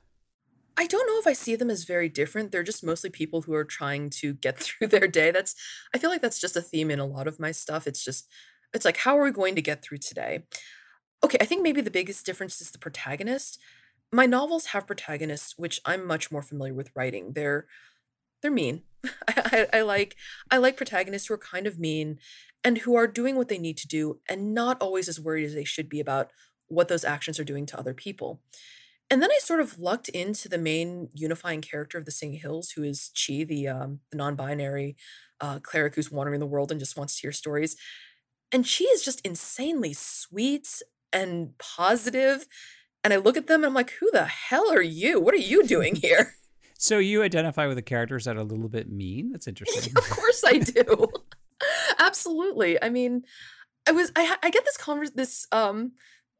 I 0.79 0.87
don't 0.87 1.07
know 1.07 1.19
if 1.19 1.27
I 1.27 1.33
see 1.33 1.57
them 1.57 1.71
as 1.71 1.85
very 1.85 2.09
different. 2.09 2.53
They're 2.53 2.63
just 2.63 2.85
mostly 2.85 3.09
people 3.11 3.43
who 3.43 3.55
are 3.55 3.65
trying 3.65 4.11
to 4.11 4.35
get 4.35 4.59
through 4.61 4.89
their 4.89 5.09
day. 5.09 5.31
That's 5.31 5.55
I 5.95 5.99
feel 5.99 6.11
like 6.11 6.23
that's 6.23 6.41
just 6.41 6.57
a 6.57 6.63
theme 6.63 6.91
in 6.91 6.99
a 6.99 7.07
lot 7.07 7.27
of 7.27 7.41
my 7.41 7.53
stuff. 7.53 7.87
It's 7.87 8.05
just 8.05 8.29
it's 8.75 8.85
like 8.85 8.99
how 8.99 9.19
are 9.19 9.25
we 9.25 9.31
going 9.31 9.55
to 9.55 9.63
get 9.63 9.83
through 9.83 9.99
today? 9.99 10.45
Okay, 11.25 11.39
I 11.41 11.47
think 11.47 11.63
maybe 11.63 11.81
the 11.81 11.91
biggest 11.91 12.27
difference 12.27 12.61
is 12.61 12.71
the 12.71 12.79
protagonist. 12.79 13.59
My 14.13 14.27
novels 14.27 14.67
have 14.67 14.87
protagonists 14.87 15.55
which 15.57 15.81
I'm 15.85 16.07
much 16.07 16.31
more 16.31 16.43
familiar 16.43 16.75
with 16.75 16.91
writing. 16.95 17.33
They're 17.33 17.67
they're 18.43 18.51
mean. 18.51 18.83
I, 19.29 19.67
I, 19.73 19.81
like 19.83 20.17
I 20.51 20.59
like 20.59 20.77
protagonists 20.77 21.29
who 21.29 21.35
are 21.35 21.39
kind 21.39 21.67
of 21.67 21.79
mean, 21.79 22.19
and 22.67 22.79
who 22.79 22.97
are 22.97 23.07
doing 23.07 23.37
what 23.37 23.49
they 23.49 23.59
need 23.59 23.77
to 23.79 23.87
do 23.87 24.19
and 24.29 24.53
not 24.53 24.81
always 24.83 25.09
as 25.09 25.21
worried 25.21 25.45
as 25.45 25.55
they 25.55 25.65
should 25.65 25.89
be 25.89 26.01
about 26.01 26.31
what 26.67 26.89
those 26.89 27.05
actions 27.05 27.39
are 27.39 27.45
doing 27.45 27.65
to 27.67 27.79
other 27.79 27.95
people. 27.95 28.41
And 29.11 29.23
then 29.23 29.31
I 29.31 29.39
sort 29.41 29.61
of 29.61 29.79
lucked 29.79 30.09
into 30.09 30.49
the 30.49 30.59
main 30.59 31.09
unifying 31.15 31.61
character 31.61 31.97
of 31.97 32.05
the 32.05 32.11
Singing 32.11 32.41
Hills, 32.41 32.71
who 32.71 32.83
is 32.83 33.11
Chi, 33.15 33.45
the 33.45 33.69
um, 33.69 34.01
the 34.11 34.17
non-binary 34.17 34.97
uh, 35.41 35.59
cleric 35.61 35.95
who's 35.95 36.11
wandering 36.11 36.41
the 36.41 36.47
world 36.47 36.71
and 36.71 36.81
just 36.81 36.97
wants 36.97 37.17
to 37.17 37.23
hear 37.23 37.33
stories. 37.33 37.77
And 38.53 38.65
Chi 38.65 38.85
is 38.93 39.05
just 39.05 39.25
insanely 39.25 39.93
sweet 39.93 40.83
and 41.13 41.57
positive. 41.59 42.47
And 43.05 43.13
I 43.13 43.17
look 43.17 43.37
at 43.37 43.47
them 43.47 43.61
and 43.61 43.67
I'm 43.67 43.75
like, 43.75 43.93
who 44.01 44.11
the 44.13 44.25
hell 44.25 44.73
are 44.73 44.83
you? 44.83 45.21
What 45.21 45.35
are 45.35 45.39
you 45.39 45.65
doing 45.65 45.95
here? 46.03 46.35
So 46.79 46.99
you 46.99 47.23
identify 47.23 47.67
with 47.67 47.77
the 47.77 47.83
characters 47.83 48.25
that 48.25 48.37
are 48.37 48.41
a 48.41 48.45
little 48.45 48.69
bit 48.69 48.91
mean? 48.91 49.33
That's 49.33 49.47
interesting. 49.47 49.93
of 49.97 50.09
course 50.11 50.43
I 50.45 50.59
do. 50.59 51.09
Absolutely. 51.99 52.83
I 52.83 52.91
mean, 52.91 53.23
I 53.89 53.93
was 53.93 54.13
I, 54.17 54.37
I 54.43 54.51
get 54.51 54.65
this 54.65 54.77
converse 54.77 55.11
this 55.11 55.47
um 55.53 55.93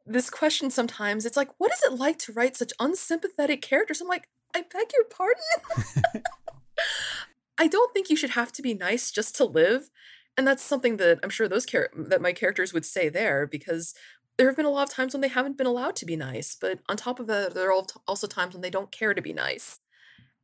this 0.07 0.31
question 0.31 0.71
sometimes. 0.71 1.27
It's 1.27 1.37
like, 1.37 1.51
what 1.59 1.73
is 1.73 1.83
it 1.83 1.99
like 1.99 2.19
to 2.21 2.33
write 2.33 2.57
such 2.57 2.73
unsympathetic 2.79 3.61
characters? 3.61 4.01
I'm 4.01 4.09
like, 4.09 4.29
I 4.55 4.63
beg 4.63 4.93
your 4.95 5.05
pardon. 5.05 6.23
I 7.59 7.67
don't 7.67 7.93
think 7.93 8.11
you 8.11 8.17
should 8.17 8.31
have 8.31 8.53
to 8.53 8.63
be 8.63 8.75
nice 8.75 9.11
just 9.11 9.35
to 9.37 9.45
live, 9.45 9.91
and 10.37 10.47
that's 10.47 10.63
something 10.63 10.99
that 10.99 11.21
I'm 11.23 11.31
sure 11.31 11.49
those 11.49 11.67
char- 11.67 11.91
that 11.97 12.21
my 12.21 12.33
characters 12.33 12.73
would 12.73 12.85
say 12.85 13.09
there 13.09 13.47
because 13.47 13.95
there 14.37 14.47
have 14.47 14.57
been 14.57 14.67
a 14.67 14.71
lot 14.71 14.89
of 14.89 14.95
times 14.95 15.15
when 15.15 15.23
they 15.23 15.29
haven't 15.29 15.57
been 15.57 15.67
allowed 15.67 15.97
to 15.97 16.07
be 16.07 16.17
nice. 16.17 16.57
But 16.61 16.81
on 16.89 16.97
top 16.97 17.19
of 17.19 17.27
that, 17.29 17.55
there 17.55 17.73
are 17.73 17.83
also 18.07 18.27
times 18.27 18.55
when 18.55 18.61
they 18.61 18.71
don't 18.71 18.93
care 18.93 19.15
to 19.15 19.23
be 19.23 19.33
nice, 19.33 19.81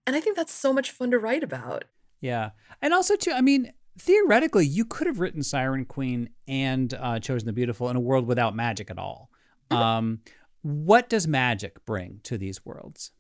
and 0.06 0.16
I 0.16 0.20
think 0.20 0.36
that's 0.36 0.54
so 0.54 0.72
much 0.72 0.90
fun 0.90 1.10
to 1.10 1.18
write 1.18 1.44
about. 1.44 1.84
Yeah, 2.20 2.50
and 2.80 2.94
also 2.94 3.16
too, 3.16 3.32
I 3.32 3.40
mean, 3.40 3.72
theoretically, 3.98 4.66
you 4.66 4.84
could 4.84 5.06
have 5.06 5.20
written 5.20 5.42
Siren 5.42 5.84
Queen 5.84 6.30
and 6.48 6.94
uh, 6.94 7.18
Chosen 7.18 7.46
the 7.46 7.52
Beautiful 7.52 7.90
in 7.90 7.96
a 7.96 8.00
world 8.00 8.26
without 8.26 8.56
magic 8.56 8.90
at 8.90 8.98
all. 8.98 9.28
Um, 9.76 10.20
what 10.62 11.08
does 11.08 11.26
magic 11.26 11.84
bring 11.84 12.20
to 12.24 12.38
these 12.38 12.64
worlds? 12.64 13.12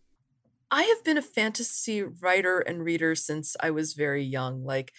I 0.70 0.84
have 0.84 1.04
been 1.04 1.18
a 1.18 1.22
fantasy 1.22 2.02
writer 2.02 2.60
and 2.60 2.84
reader 2.84 3.14
since 3.14 3.56
I 3.60 3.70
was 3.70 3.92
very 3.92 4.22
young. 4.22 4.64
Like, 4.64 4.92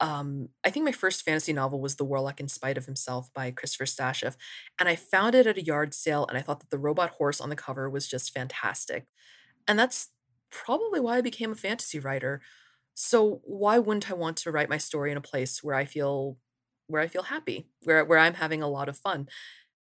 um, 0.00 0.48
I 0.64 0.70
think 0.70 0.84
my 0.84 0.92
first 0.92 1.22
fantasy 1.22 1.52
novel 1.52 1.80
was 1.80 1.96
The 1.96 2.04
Warlock 2.04 2.40
in 2.40 2.48
Spite 2.48 2.76
of 2.76 2.86
Himself 2.86 3.32
by 3.32 3.50
Christopher 3.50 3.86
Stasheff. 3.86 4.36
And 4.78 4.88
I 4.88 4.96
found 4.96 5.34
it 5.34 5.46
at 5.46 5.56
a 5.56 5.64
yard 5.64 5.94
sale 5.94 6.26
and 6.26 6.36
I 6.36 6.42
thought 6.42 6.60
that 6.60 6.70
the 6.70 6.78
robot 6.78 7.10
horse 7.10 7.40
on 7.40 7.48
the 7.48 7.56
cover 7.56 7.88
was 7.88 8.08
just 8.08 8.32
fantastic. 8.32 9.06
And 9.66 9.78
that's 9.78 10.10
probably 10.50 11.00
why 11.00 11.18
I 11.18 11.20
became 11.20 11.52
a 11.52 11.56
fantasy 11.56 11.98
writer. 11.98 12.42
So 12.94 13.40
why 13.44 13.78
wouldn't 13.78 14.10
I 14.10 14.14
want 14.14 14.36
to 14.38 14.50
write 14.50 14.68
my 14.68 14.78
story 14.78 15.10
in 15.10 15.16
a 15.16 15.22
place 15.22 15.62
where 15.62 15.74
I 15.74 15.84
feel 15.84 16.38
where 16.86 17.00
I 17.00 17.08
feel 17.08 17.24
happy, 17.24 17.66
where 17.82 18.04
where 18.04 18.18
I'm 18.18 18.34
having 18.34 18.62
a 18.62 18.68
lot 18.68 18.88
of 18.88 18.98
fun? 18.98 19.28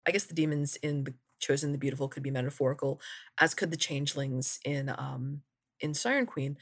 I 0.07 0.11
guess 0.11 0.25
the 0.25 0.35
demons 0.35 0.77
in 0.77 1.05
the 1.05 1.15
Chosen 1.41 1.73
the 1.73 1.79
Beautiful 1.79 2.09
could 2.09 2.23
be 2.23 2.31
metaphorical, 2.31 3.01
as 3.41 3.55
could 3.55 3.71
the 3.71 3.77
changelings 3.77 4.61
in 4.65 4.95
um 4.97 5.43
in 5.81 5.95
Siren 5.95 6.27
Queen. 6.27 6.57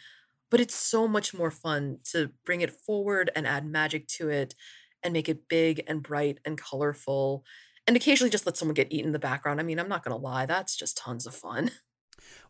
But 0.51 0.61
it's 0.61 0.75
so 0.75 1.07
much 1.07 1.33
more 1.33 1.51
fun 1.51 1.99
to 2.13 2.31
bring 2.45 2.61
it 2.61 2.73
forward 2.73 3.31
and 3.37 3.47
add 3.47 3.67
magic 3.67 4.09
to 4.09 4.29
it 4.31 4.55
and 5.03 5.13
make 5.13 5.29
it 5.29 5.49
big 5.49 5.83
and 5.87 6.03
bright 6.03 6.41
and 6.45 6.59
colorful 6.59 7.45
and 7.87 7.97
occasionally 7.97 8.31
just 8.31 8.47
let 8.47 8.57
someone 8.57 8.75
get 8.75 8.93
eaten 8.93 9.07
in 9.07 9.13
the 9.13 9.19
background. 9.19 9.59
I 9.59 9.65
mean, 9.65 9.81
I'm 9.81 9.89
not 9.89 10.05
going 10.05 10.17
to 10.17 10.23
lie, 10.23 10.47
that's 10.47 10.77
just 10.77 10.97
tons 10.97 11.27
of 11.27 11.35
fun. 11.35 11.73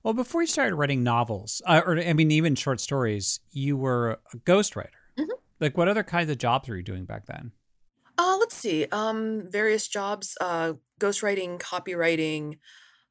Well, 0.03 0.15
before 0.15 0.41
you 0.41 0.47
started 0.47 0.75
writing 0.75 1.05
novels, 1.05 1.63
uh, 1.67 1.83
or 1.87 1.97
I 1.99 2.13
mean, 2.13 2.31
even 2.31 2.55
short 2.55 2.81
stories, 2.81 3.41
you 3.51 3.77
were 3.77 4.19
a 4.33 4.37
ghostwriter. 4.39 4.89
Mm-hmm. 5.19 5.31
Like, 5.61 5.77
what 5.77 5.89
other 5.89 6.03
kinds 6.03 6.31
of 6.31 6.39
jobs 6.39 6.69
were 6.69 6.77
you 6.77 6.83
doing 6.83 7.05
back 7.05 7.27
then? 7.27 7.53
See. 8.61 8.87
Um, 8.93 9.45
various 9.49 9.89
jobs, 9.89 10.37
uh, 10.41 10.75
ghostwriting, 11.01 11.59
copywriting. 11.59 12.59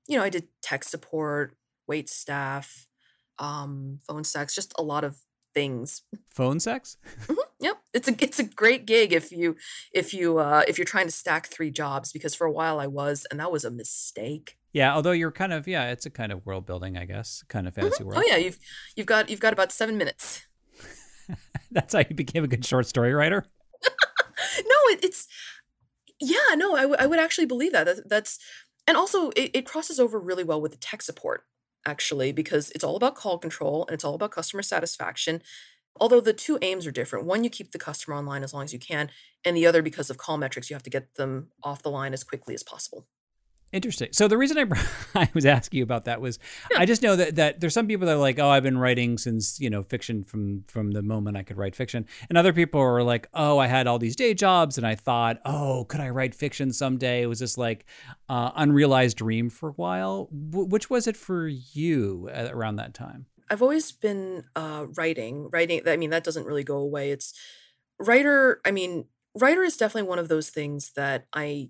You 0.07 0.17
know, 0.17 0.23
I 0.23 0.29
did 0.29 0.47
tech 0.61 0.83
support, 0.83 1.55
wait 1.87 2.07
staff, 2.07 2.87
um, 3.39 3.99
phone 4.07 4.23
sex, 4.23 4.53
just 4.53 4.73
a 4.77 4.83
lot 4.83 5.03
of 5.03 5.17
things. 5.55 6.03
Phone 6.29 6.59
sex? 6.59 6.97
mm-hmm. 7.21 7.33
Yep, 7.61 7.77
it's 7.93 8.07
a 8.07 8.23
it's 8.23 8.39
a 8.39 8.45
great 8.45 8.85
gig 8.85 9.11
if 9.11 9.33
you 9.33 9.57
if 9.91 10.13
you 10.13 10.37
uh, 10.37 10.63
if 10.69 10.77
you're 10.77 10.85
trying 10.85 11.07
to 11.07 11.11
stack 11.11 11.47
three 11.47 11.69
jobs 11.69 12.13
because 12.13 12.33
for 12.33 12.47
a 12.47 12.51
while 12.51 12.79
I 12.79 12.87
was 12.87 13.27
and 13.29 13.37
that 13.41 13.51
was 13.51 13.65
a 13.65 13.69
mistake. 13.69 14.57
Yeah, 14.71 14.95
although 14.95 15.11
you're 15.11 15.33
kind 15.33 15.51
of 15.51 15.67
yeah, 15.67 15.91
it's 15.91 16.05
a 16.05 16.09
kind 16.09 16.31
of 16.31 16.45
world 16.45 16.65
building, 16.65 16.97
I 16.97 17.03
guess, 17.03 17.43
kind 17.49 17.67
of 17.67 17.75
fantasy 17.75 17.97
mm-hmm. 17.97 18.07
world. 18.07 18.23
Oh 18.25 18.25
yeah, 18.25 18.37
you've 18.37 18.59
you've 18.95 19.07
got 19.07 19.29
you've 19.29 19.41
got 19.41 19.51
about 19.51 19.73
seven 19.73 19.97
minutes. 19.97 20.47
That's 21.71 21.93
how 21.93 21.99
you 21.99 22.15
became 22.15 22.45
a 22.45 22.47
good 22.47 22.65
short 22.65 22.85
story 22.85 23.13
writer 23.13 23.45
no, 24.65 24.75
it, 24.93 25.03
it's 25.03 25.27
yeah, 26.19 26.55
no, 26.55 26.75
I, 26.75 26.81
w- 26.81 26.97
I 26.99 27.07
would 27.07 27.19
actually 27.19 27.45
believe 27.45 27.71
that. 27.73 27.85
that 27.85 28.09
that's 28.09 28.39
and 28.87 28.97
also 28.97 29.29
it, 29.31 29.51
it 29.53 29.65
crosses 29.65 29.99
over 29.99 30.19
really 30.19 30.43
well 30.43 30.61
with 30.61 30.71
the 30.71 30.77
tech 30.77 31.01
support 31.01 31.45
actually 31.85 32.31
because 32.31 32.71
it's 32.71 32.83
all 32.83 32.95
about 32.95 33.15
call 33.15 33.37
control 33.37 33.85
and 33.87 33.93
it's 33.93 34.03
all 34.03 34.15
about 34.15 34.31
customer 34.31 34.63
satisfaction. 34.63 35.41
Although 35.99 36.21
the 36.21 36.33
two 36.33 36.57
aims 36.61 36.87
are 36.87 36.91
different. 36.91 37.25
One, 37.25 37.43
you 37.43 37.49
keep 37.49 37.71
the 37.71 37.79
customer 37.79 38.15
online 38.15 38.43
as 38.43 38.53
long 38.53 38.63
as 38.63 38.73
you 38.73 38.79
can, 38.79 39.09
and 39.43 39.57
the 39.57 39.65
other, 39.65 39.81
because 39.81 40.09
of 40.09 40.17
call 40.17 40.37
metrics, 40.37 40.69
you 40.69 40.75
have 40.75 40.83
to 40.83 40.89
get 40.89 41.15
them 41.15 41.49
off 41.63 41.83
the 41.83 41.91
line 41.91 42.13
as 42.13 42.23
quickly 42.23 42.53
as 42.53 42.63
possible. 42.63 43.05
Interesting. 43.71 44.09
So 44.13 44.27
the 44.27 44.37
reason 44.37 44.57
I 44.57 44.65
I 45.23 45.29
was 45.33 45.45
asking 45.45 45.77
you 45.77 45.83
about 45.83 46.05
that 46.05 46.21
was 46.21 46.39
yeah. 46.71 46.79
I 46.79 46.85
just 46.85 47.03
know 47.03 47.15
that 47.15 47.35
that 47.35 47.59
there's 47.59 47.73
some 47.73 47.87
people 47.87 48.07
that 48.07 48.13
are 48.13 48.19
like, 48.19 48.39
oh, 48.39 48.49
I've 48.49 48.63
been 48.63 48.79
writing 48.79 49.17
since 49.17 49.59
you 49.59 49.69
know 49.69 49.83
fiction 49.83 50.23
from 50.23 50.63
from 50.67 50.91
the 50.91 51.03
moment 51.03 51.37
I 51.37 51.43
could 51.43 51.57
write 51.57 51.75
fiction, 51.75 52.07
and 52.29 52.37
other 52.37 52.51
people 52.51 52.81
are 52.81 53.03
like, 53.03 53.29
oh, 53.33 53.59
I 53.59 53.67
had 53.67 53.85
all 53.85 53.99
these 53.99 54.15
day 54.15 54.33
jobs, 54.33 54.77
and 54.77 54.87
I 54.87 54.95
thought, 54.95 55.39
oh, 55.45 55.85
could 55.85 56.01
I 56.01 56.09
write 56.09 56.33
fiction 56.33 56.73
someday? 56.73 57.21
It 57.21 57.27
was 57.27 57.39
this 57.39 57.57
like 57.57 57.85
uh, 58.27 58.51
unrealized 58.55 59.17
dream 59.17 59.49
for 59.49 59.69
a 59.69 59.73
while. 59.73 60.29
W- 60.49 60.67
which 60.67 60.89
was 60.89 61.05
it 61.05 61.15
for 61.15 61.47
you 61.47 62.29
around 62.29 62.77
that 62.77 62.95
time? 62.95 63.27
I've 63.51 63.61
always 63.61 63.91
been 63.91 64.45
uh, 64.55 64.85
writing. 64.95 65.49
Writing. 65.51 65.81
I 65.87 65.95
mean, 65.95 66.09
that 66.09 66.23
doesn't 66.23 66.45
really 66.45 66.63
go 66.63 66.77
away. 66.77 67.11
It's 67.11 67.33
writer. 67.99 68.61
I 68.65 68.71
mean, 68.71 69.05
writer 69.35 69.63
is 69.63 69.77
definitely 69.77 70.09
one 70.09 70.19
of 70.19 70.27
those 70.27 70.49
things 70.49 70.91
that 70.95 71.27
I 71.33 71.69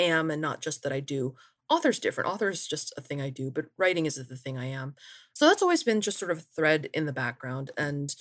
am 0.00 0.30
and 0.30 0.40
not 0.40 0.60
just 0.60 0.82
that 0.82 0.92
I 0.92 1.00
do. 1.00 1.34
Author's 1.68 2.00
different. 2.00 2.28
Author 2.28 2.50
is 2.50 2.66
just 2.66 2.92
a 2.96 3.00
thing 3.00 3.20
I 3.20 3.30
do, 3.30 3.50
but 3.50 3.66
writing 3.78 4.06
is 4.06 4.16
the 4.16 4.36
thing 4.36 4.58
I 4.58 4.66
am. 4.66 4.94
So 5.32 5.46
that's 5.46 5.62
always 5.62 5.84
been 5.84 6.00
just 6.00 6.18
sort 6.18 6.32
of 6.32 6.38
a 6.38 6.42
thread 6.42 6.88
in 6.92 7.06
the 7.06 7.12
background. 7.12 7.70
And 7.76 8.14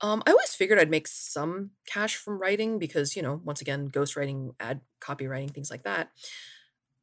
um, 0.00 0.22
I 0.26 0.32
always 0.32 0.54
figured 0.54 0.78
I'd 0.78 0.90
make 0.90 1.06
some 1.06 1.70
cash 1.86 2.16
from 2.16 2.40
writing 2.40 2.78
because, 2.78 3.14
you 3.14 3.22
know, 3.22 3.40
once 3.44 3.60
again, 3.60 3.88
ghostwriting, 3.88 4.54
ad 4.58 4.80
copywriting, 5.00 5.52
things 5.52 5.70
like 5.70 5.84
that. 5.84 6.10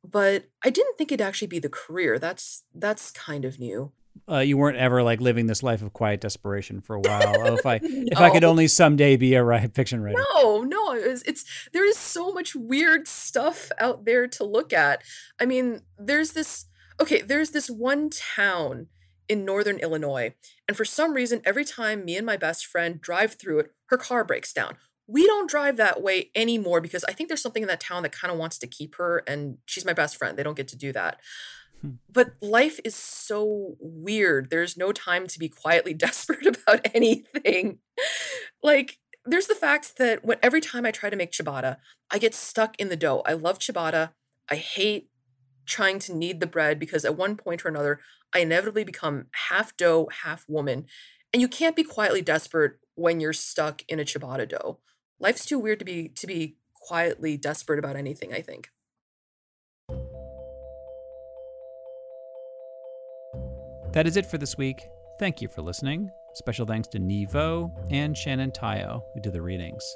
But 0.03 0.45
I 0.63 0.69
didn't 0.69 0.97
think 0.97 1.11
it'd 1.11 1.25
actually 1.25 1.47
be 1.47 1.59
the 1.59 1.69
career. 1.69 2.19
That's 2.19 2.63
that's 2.73 3.11
kind 3.11 3.43
of 3.43 3.59
new 3.59 3.91
uh, 4.29 4.39
you 4.39 4.57
weren't 4.57 4.77
ever 4.77 5.03
like 5.03 5.21
living 5.21 5.47
this 5.47 5.61
life 5.61 5.81
of 5.81 5.93
quiet 5.93 6.21
desperation 6.21 6.81
for 6.81 6.95
a 6.95 6.99
while. 6.99 7.35
oh, 7.39 7.55
if 7.55 7.65
I 7.65 7.77
no. 7.77 7.89
if 8.11 8.17
I 8.19 8.29
could 8.29 8.43
only 8.43 8.67
someday 8.67 9.17
be 9.17 9.35
a 9.35 9.69
fiction 9.73 10.01
writer. 10.01 10.17
No, 10.33 10.63
no, 10.63 10.93
it's, 10.93 11.21
it's 11.23 11.69
there 11.73 11.85
is 11.85 11.97
so 11.97 12.31
much 12.31 12.55
weird 12.55 13.07
stuff 13.07 13.71
out 13.79 14.05
there 14.05 14.27
to 14.27 14.43
look 14.43 14.73
at. 14.73 15.03
I 15.39 15.45
mean, 15.45 15.81
there's 15.97 16.31
this 16.33 16.65
okay, 16.99 17.21
there's 17.21 17.51
this 17.51 17.69
one 17.69 18.09
town 18.09 18.87
in 19.27 19.45
northern 19.45 19.77
Illinois, 19.79 20.33
and 20.67 20.75
for 20.75 20.85
some 20.85 21.13
reason, 21.13 21.41
every 21.45 21.65
time 21.65 22.05
me 22.05 22.15
and 22.17 22.25
my 22.25 22.37
best 22.37 22.65
friend 22.65 23.01
drive 23.01 23.35
through 23.35 23.59
it, 23.59 23.71
her 23.87 23.97
car 23.97 24.23
breaks 24.23 24.53
down. 24.53 24.75
We 25.07 25.27
don't 25.27 25.49
drive 25.49 25.77
that 25.77 26.01
way 26.01 26.31
anymore 26.33 26.81
because 26.81 27.03
I 27.03 27.13
think 27.13 27.29
there's 27.29 27.41
something 27.41 27.61
in 27.61 27.67
that 27.67 27.79
town 27.79 28.01
that 28.03 28.11
kind 28.11 28.31
of 28.31 28.39
wants 28.39 28.57
to 28.59 28.67
keep 28.67 28.95
her, 28.95 29.23
and 29.27 29.59
she's 29.65 29.85
my 29.85 29.93
best 29.93 30.17
friend. 30.17 30.35
They 30.35 30.41
don't 30.41 30.57
get 30.57 30.67
to 30.69 30.77
do 30.77 30.91
that. 30.93 31.19
Hmm. 31.85 31.95
But 32.11 32.33
life 32.41 32.79
is 32.83 32.95
so 32.95 33.75
weird. 33.79 34.49
There's 34.49 34.77
no 34.77 34.91
time 34.91 35.27
to 35.27 35.39
be 35.39 35.49
quietly 35.49 35.93
desperate 36.05 36.45
about 36.45 36.87
anything. 36.93 37.79
like, 38.63 38.97
there's 39.25 39.47
the 39.47 39.55
fact 39.55 39.97
that 39.97 40.23
when 40.23 40.37
every 40.43 40.61
time 40.61 40.85
I 40.85 40.91
try 40.91 41.09
to 41.09 41.15
make 41.15 41.31
ciabatta, 41.31 41.77
I 42.11 42.19
get 42.19 42.35
stuck 42.35 42.79
in 42.79 42.89
the 42.89 42.95
dough. 42.95 43.23
I 43.25 43.33
love 43.33 43.59
ciabatta. 43.59 44.11
I 44.49 44.55
hate 44.55 45.09
trying 45.65 45.97
to 45.99 46.13
knead 46.13 46.39
the 46.39 46.47
bread 46.47 46.79
because 46.79 47.05
at 47.05 47.17
one 47.17 47.35
point 47.35 47.65
or 47.65 47.69
another, 47.69 47.99
I 48.33 48.39
inevitably 48.39 48.83
become 48.83 49.25
half 49.49 49.75
dough, 49.75 50.09
half 50.23 50.45
woman. 50.47 50.85
And 51.33 51.41
you 51.41 51.47
can't 51.47 51.75
be 51.75 51.83
quietly 51.83 52.21
desperate 52.21 52.73
when 52.93 53.19
you're 53.19 53.33
stuck 53.33 53.81
in 53.87 53.99
a 53.99 54.03
ciabatta 54.03 54.47
dough. 54.47 54.79
Life's 55.19 55.45
too 55.45 55.57
weird 55.57 55.79
to 55.79 55.85
be 55.85 56.09
to 56.09 56.27
be 56.27 56.57
quietly 56.75 57.35
desperate 57.35 57.79
about 57.79 57.95
anything, 57.95 58.33
I 58.33 58.41
think. 58.41 58.69
That 63.95 64.05
is 64.05 64.15
it 64.17 64.25
for 64.25 64.37
this 64.37 64.57
week. 64.57 64.89
Thank 65.17 65.41
you 65.41 65.47
for 65.47 65.61
listening. 65.61 66.11
Special 66.33 66.65
thanks 66.65 66.89
to 66.89 66.99
Nghi 66.99 67.29
Vo 67.29 67.71
and 67.89 68.17
Shannon 68.17 68.51
Tyo, 68.51 69.05
who 69.13 69.21
did 69.21 69.31
the 69.31 69.41
readings. 69.41 69.95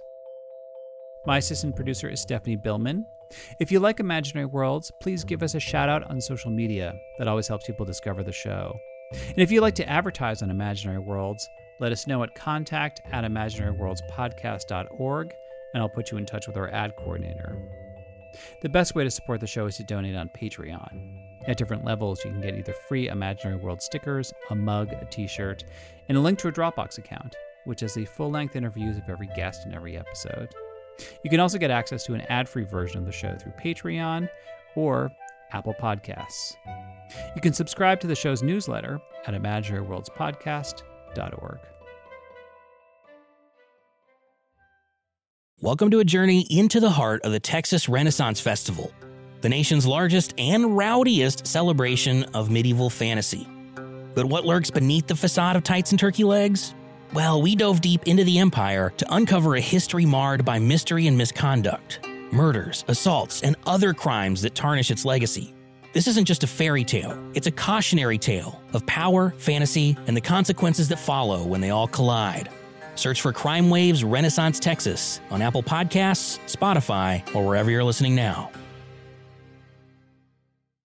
My 1.25 1.39
assistant 1.39 1.75
producer 1.75 2.07
is 2.07 2.21
Stephanie 2.21 2.55
Billman. 2.55 3.05
If 3.59 3.73
you 3.73 3.81
like 3.81 3.99
Imaginary 3.99 4.45
Worlds, 4.45 4.89
please 5.01 5.25
give 5.25 5.43
us 5.43 5.53
a 5.53 5.59
shout 5.59 5.89
out 5.89 6.09
on 6.09 6.21
social 6.21 6.49
media. 6.49 6.97
That 7.17 7.27
always 7.27 7.49
helps 7.49 7.67
people 7.67 7.85
discover 7.85 8.23
the 8.23 8.31
show. 8.31 8.73
And 9.11 9.39
if 9.39 9.51
you'd 9.51 9.59
like 9.59 9.75
to 9.75 9.89
advertise 9.89 10.41
on 10.41 10.49
Imaginary 10.49 10.99
Worlds, 10.99 11.49
let 11.81 11.91
us 11.91 12.07
know 12.07 12.23
at 12.23 12.33
contact 12.33 13.01
at 13.11 13.25
imaginaryworldspodcast.org 13.25 15.33
and 15.73 15.83
I'll 15.83 15.89
put 15.89 16.09
you 16.09 16.17
in 16.17 16.25
touch 16.25 16.47
with 16.47 16.55
our 16.55 16.69
ad 16.69 16.95
coordinator. 16.95 17.53
The 18.61 18.69
best 18.69 18.95
way 18.95 19.03
to 19.03 19.11
support 19.11 19.41
the 19.41 19.47
show 19.47 19.65
is 19.65 19.75
to 19.75 19.83
donate 19.83 20.15
on 20.15 20.29
Patreon. 20.29 21.28
At 21.49 21.57
different 21.57 21.83
levels, 21.83 22.23
you 22.23 22.29
can 22.29 22.39
get 22.41 22.53
either 22.53 22.73
free 22.87 23.07
Imaginary 23.07 23.57
World 23.57 23.81
stickers, 23.81 24.31
a 24.51 24.55
mug, 24.55 24.93
a 24.93 25.05
t 25.05 25.25
shirt, 25.25 25.63
and 26.07 26.15
a 26.15 26.21
link 26.21 26.37
to 26.39 26.47
a 26.47 26.51
Dropbox 26.51 26.99
account, 26.99 27.35
which 27.65 27.79
has 27.79 27.95
the 27.95 28.05
full 28.05 28.29
length 28.29 28.55
interviews 28.55 28.97
of 28.97 29.09
every 29.09 29.27
guest 29.35 29.65
in 29.65 29.73
every 29.73 29.97
episode. 29.97 30.53
You 31.23 31.31
can 31.31 31.39
also 31.39 31.57
get 31.57 31.71
access 31.71 32.03
to 32.05 32.13
an 32.13 32.21
ad 32.29 32.47
free 32.47 32.65
version 32.65 32.99
of 32.99 33.07
the 33.07 33.11
show 33.11 33.35
through 33.35 33.53
Patreon 33.53 34.29
or 34.75 35.09
Apple 35.51 35.73
Podcasts. 35.73 36.55
You 37.35 37.41
can 37.41 37.53
subscribe 37.53 37.99
to 38.01 38.07
the 38.07 38.13
show's 38.13 38.43
newsletter 38.43 39.01
at 39.25 39.33
imaginaryworldspodcast.org. 39.33 41.59
Welcome 45.61 45.91
to 45.91 45.99
a 45.99 46.05
journey 46.05 46.47
into 46.49 46.79
the 46.79 46.91
heart 46.91 47.21
of 47.23 47.31
the 47.31 47.39
Texas 47.39 47.89
Renaissance 47.89 48.39
Festival, 48.39 48.93
the 49.41 49.49
nation's 49.49 49.85
largest 49.85 50.33
and 50.37 50.75
rowdiest 50.75 51.47
celebration 51.47 52.23
of 52.33 52.49
medieval 52.49 52.89
fantasy. 52.89 53.47
But 54.15 54.25
what 54.25 54.45
lurks 54.45 54.69
beneath 54.69 55.07
the 55.07 55.15
facade 55.15 55.55
of 55.55 55.63
tights 55.63 55.91
and 55.91 55.99
turkey 55.99 56.23
legs? 56.23 56.75
Well, 57.13 57.41
we 57.41 57.55
dove 57.55 57.81
deep 57.81 58.07
into 58.07 58.23
the 58.23 58.39
empire 58.39 58.91
to 58.97 59.13
uncover 59.13 59.55
a 59.55 59.61
history 59.61 60.05
marred 60.05 60.45
by 60.45 60.59
mystery 60.59 61.07
and 61.07 61.17
misconduct, 61.17 62.01
murders, 62.31 62.85
assaults, 62.87 63.41
and 63.41 63.55
other 63.65 63.93
crimes 63.93 64.41
that 64.41 64.55
tarnish 64.55 64.91
its 64.91 65.05
legacy. 65.05 65.53
This 65.91 66.07
isn't 66.07 66.25
just 66.25 66.43
a 66.43 66.47
fairy 66.47 66.83
tale, 66.83 67.17
it's 67.33 67.47
a 67.47 67.51
cautionary 67.51 68.19
tale 68.19 68.61
of 68.73 68.85
power, 68.85 69.33
fantasy, 69.37 69.97
and 70.05 70.15
the 70.15 70.21
consequences 70.21 70.87
that 70.89 70.99
follow 70.99 71.43
when 71.43 71.61
they 71.61 71.71
all 71.71 71.87
collide. 71.87 72.49
Search 72.93 73.21
for 73.21 73.33
Crime 73.33 73.69
Waves 73.69 74.03
Renaissance 74.03 74.59
Texas 74.59 75.21
on 75.31 75.41
Apple 75.41 75.63
Podcasts, 75.63 76.37
Spotify, 76.45 77.23
or 77.33 77.47
wherever 77.47 77.71
you're 77.71 77.83
listening 77.83 78.13
now. 78.13 78.51